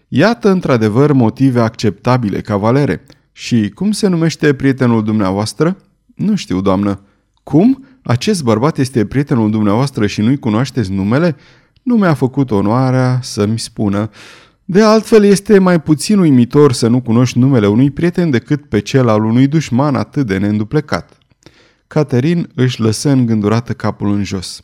Iată 0.08 0.50
într-adevăr 0.50 1.12
motive 1.12 1.60
acceptabile, 1.60 2.40
cavalere. 2.40 3.02
Și 3.32 3.68
cum 3.68 3.90
se 3.92 4.08
numește 4.08 4.54
prietenul 4.54 5.04
dumneavoastră? 5.04 5.76
Nu 6.14 6.34
știu, 6.34 6.60
doamnă. 6.60 7.00
Cum? 7.42 7.84
Acest 8.02 8.42
bărbat 8.42 8.78
este 8.78 9.04
prietenul 9.04 9.50
dumneavoastră 9.50 10.06
și 10.06 10.20
nu-i 10.20 10.38
cunoașteți 10.38 10.92
numele? 10.92 11.36
Nu 11.82 11.94
mi-a 11.94 12.14
făcut 12.14 12.50
onoarea 12.50 13.18
să-mi 13.22 13.58
spună. 13.58 14.10
De 14.64 14.82
altfel, 14.82 15.24
este 15.24 15.58
mai 15.58 15.80
puțin 15.80 16.18
uimitor 16.18 16.72
să 16.72 16.88
nu 16.88 17.00
cunoști 17.00 17.38
numele 17.38 17.66
unui 17.66 17.90
prieten 17.90 18.30
decât 18.30 18.68
pe 18.68 18.78
cel 18.78 19.08
al 19.08 19.24
unui 19.24 19.46
dușman 19.46 19.94
atât 19.94 20.26
de 20.26 20.38
neînduplecat. 20.38 21.18
Caterin 21.92 22.50
își 22.54 22.80
lăsă 22.80 23.10
îngândurată 23.10 23.72
capul 23.72 24.12
în 24.12 24.24
jos. 24.24 24.62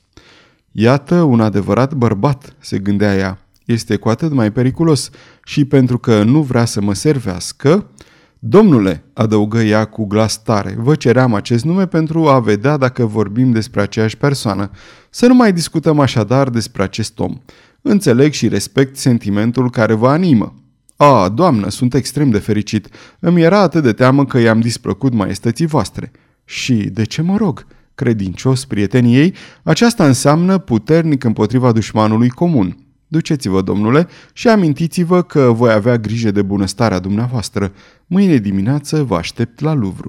Iată 0.73 1.15
un 1.15 1.41
adevărat 1.41 1.95
bărbat, 1.95 2.57
se 2.59 2.79
gândea 2.79 3.17
ea. 3.17 3.39
Este 3.65 3.97
cu 3.97 4.09
atât 4.09 4.33
mai 4.33 4.53
periculos 4.53 5.11
și 5.45 5.65
pentru 5.65 5.99
că 5.99 6.23
nu 6.23 6.43
vrea 6.43 6.65
să 6.65 6.81
mă 6.81 6.95
servească, 6.95 7.91
Domnule, 8.39 9.05
adăugă 9.13 9.59
ea 9.59 9.85
cu 9.85 10.05
glas 10.05 10.43
tare, 10.43 10.75
vă 10.79 10.95
ceream 10.95 11.35
acest 11.35 11.65
nume 11.65 11.87
pentru 11.87 12.27
a 12.29 12.41
vedea 12.41 12.77
dacă 12.77 13.07
vorbim 13.07 13.53
despre 13.53 13.81
aceeași 13.81 14.17
persoană. 14.17 14.71
Să 15.11 15.27
nu 15.27 15.35
mai 15.35 15.53
discutăm 15.53 16.01
așadar 16.01 16.51
despre 16.51 16.83
acest 16.83 17.19
om. 17.19 17.41
Înțeleg 17.83 18.33
și 18.33 18.49
respect 18.49 18.97
sentimentul 18.97 19.71
care 19.71 19.95
vă 19.95 20.09
animă. 20.09 20.55
A, 20.97 21.29
doamnă, 21.29 21.71
sunt 21.71 21.95
extrem 21.95 22.31
de 22.31 22.39
fericit. 22.39 22.89
Îmi 23.19 23.43
era 23.43 23.61
atât 23.61 23.83
de 23.83 23.93
teamă 23.93 24.25
că 24.27 24.39
i-am 24.39 24.61
displăcut 24.61 25.13
maestății 25.13 25.67
voastre. 25.67 26.13
Și 26.49 26.75
de 26.75 27.05
ce 27.05 27.23
mă 27.23 27.37
rog? 27.37 27.67
Credincios 27.95 28.65
prieteniei, 28.65 29.35
aceasta 29.63 30.07
înseamnă 30.07 30.59
puternic 30.59 31.25
împotriva 31.25 31.73
dușmanului 31.73 32.29
comun. 32.29 32.77
Duceți-vă, 33.09 33.63
domnule, 33.63 34.09
și 34.33 34.49
amintiți-vă 34.49 35.23
că 35.23 35.41
voi 35.41 35.73
avea 35.73 35.97
grijă 35.97 36.31
de 36.31 36.43
bunăstarea 36.43 36.99
dumneavoastră. 36.99 37.73
Mâine 38.07 38.37
dimineață 38.37 39.03
vă 39.03 39.17
aștept 39.17 39.61
la 39.61 39.75
Louvre. 39.75 40.09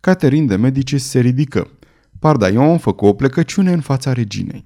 Caterin 0.00 0.46
de 0.46 0.56
Medici 0.56 1.00
se 1.00 1.20
ridică. 1.20 1.70
Pardaion 2.18 2.78
făcu 2.78 3.06
o 3.06 3.12
plecăciune 3.12 3.72
în 3.72 3.80
fața 3.80 4.12
reginei. 4.12 4.64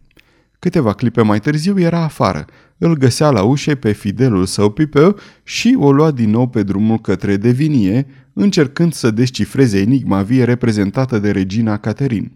Câteva 0.58 0.92
clipe 0.92 1.22
mai 1.22 1.40
târziu 1.40 1.80
era 1.80 2.02
afară. 2.02 2.44
Îl 2.78 2.96
găsea 2.96 3.30
la 3.30 3.42
ușe 3.42 3.74
pe 3.74 3.92
fidelul 3.92 4.46
său 4.46 4.70
Pipeu 4.70 5.16
și 5.42 5.76
o 5.78 5.92
lua 5.92 6.10
din 6.10 6.30
nou 6.30 6.48
pe 6.48 6.62
drumul 6.62 6.98
către 6.98 7.36
Devinie, 7.36 8.06
încercând 8.34 8.92
să 8.92 9.10
descifreze 9.10 9.78
enigma 9.78 10.22
vie 10.22 10.44
reprezentată 10.44 11.18
de 11.18 11.30
regina 11.30 11.76
Caterin. 11.76 12.32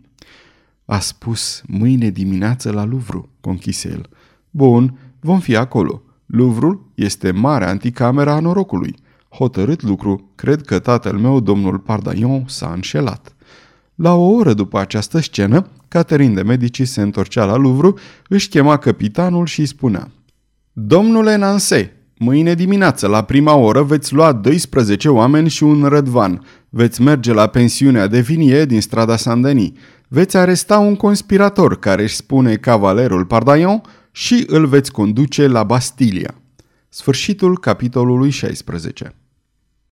A 0.85 0.99
spus 0.99 1.63
mâine 1.67 2.11
dimineață 2.11 2.71
la 2.73 2.85
Louvre, 2.85 3.29
conchise 3.41 3.89
el. 3.89 4.09
Bun, 4.51 4.99
vom 5.21 5.41
fi 5.41 5.57
acolo. 5.57 6.03
Louvrul 6.27 6.91
este 6.95 7.31
marea 7.31 7.69
anticamera 7.69 8.33
a 8.33 8.41
norocului. 8.41 8.95
Hotărât 9.29 9.83
lucru, 9.83 10.31
cred 10.35 10.63
că 10.63 10.79
tatăl 10.79 11.19
meu, 11.19 11.41
domnul 11.41 11.79
Pardaion, 11.79 12.45
s-a 12.47 12.73
înșelat. 12.73 13.37
La 13.95 14.15
o 14.15 14.31
oră 14.31 14.55
după 14.55 14.79
această 14.79 15.21
scenă, 15.21 15.67
Caterin 15.89 16.35
de 16.35 16.43
Medici 16.43 16.87
se 16.87 17.03
întorcea 17.03 17.45
la 17.45 17.57
Louvre, 17.57 17.93
își 18.29 18.49
chema 18.49 18.77
capitanul 18.77 19.47
și 19.47 19.61
îi 19.61 19.67
spunea 19.67 20.11
Domnule 20.73 21.37
Nanse, 21.37 21.93
mâine 22.19 22.55
dimineață, 22.55 23.07
la 23.07 23.23
prima 23.23 23.55
oră, 23.55 23.83
veți 23.83 24.15
lua 24.15 24.33
12 24.33 25.09
oameni 25.09 25.49
și 25.49 25.63
un 25.63 25.85
rădvan. 25.85 26.45
Veți 26.69 27.03
merge 27.03 27.33
la 27.33 27.47
pensiunea 27.47 28.07
de 28.07 28.21
vinie 28.21 28.65
din 28.65 28.81
strada 28.81 29.17
Saint-Denis. 29.17 29.71
Veți 30.09 30.37
aresta 30.37 30.79
un 30.79 30.97
conspirator 30.97 31.79
care 31.79 32.03
își 32.03 32.15
spune 32.15 32.57
cavalerul 32.57 33.25
Pardaion 33.25 33.81
și 34.13 34.45
îl 34.47 34.67
veți 34.67 34.93
conduce 34.93 35.47
la 35.47 35.63
Bastilia. 35.63 36.35
Sfârșitul 36.89 37.59
capitolului 37.59 38.31
16 38.31 39.15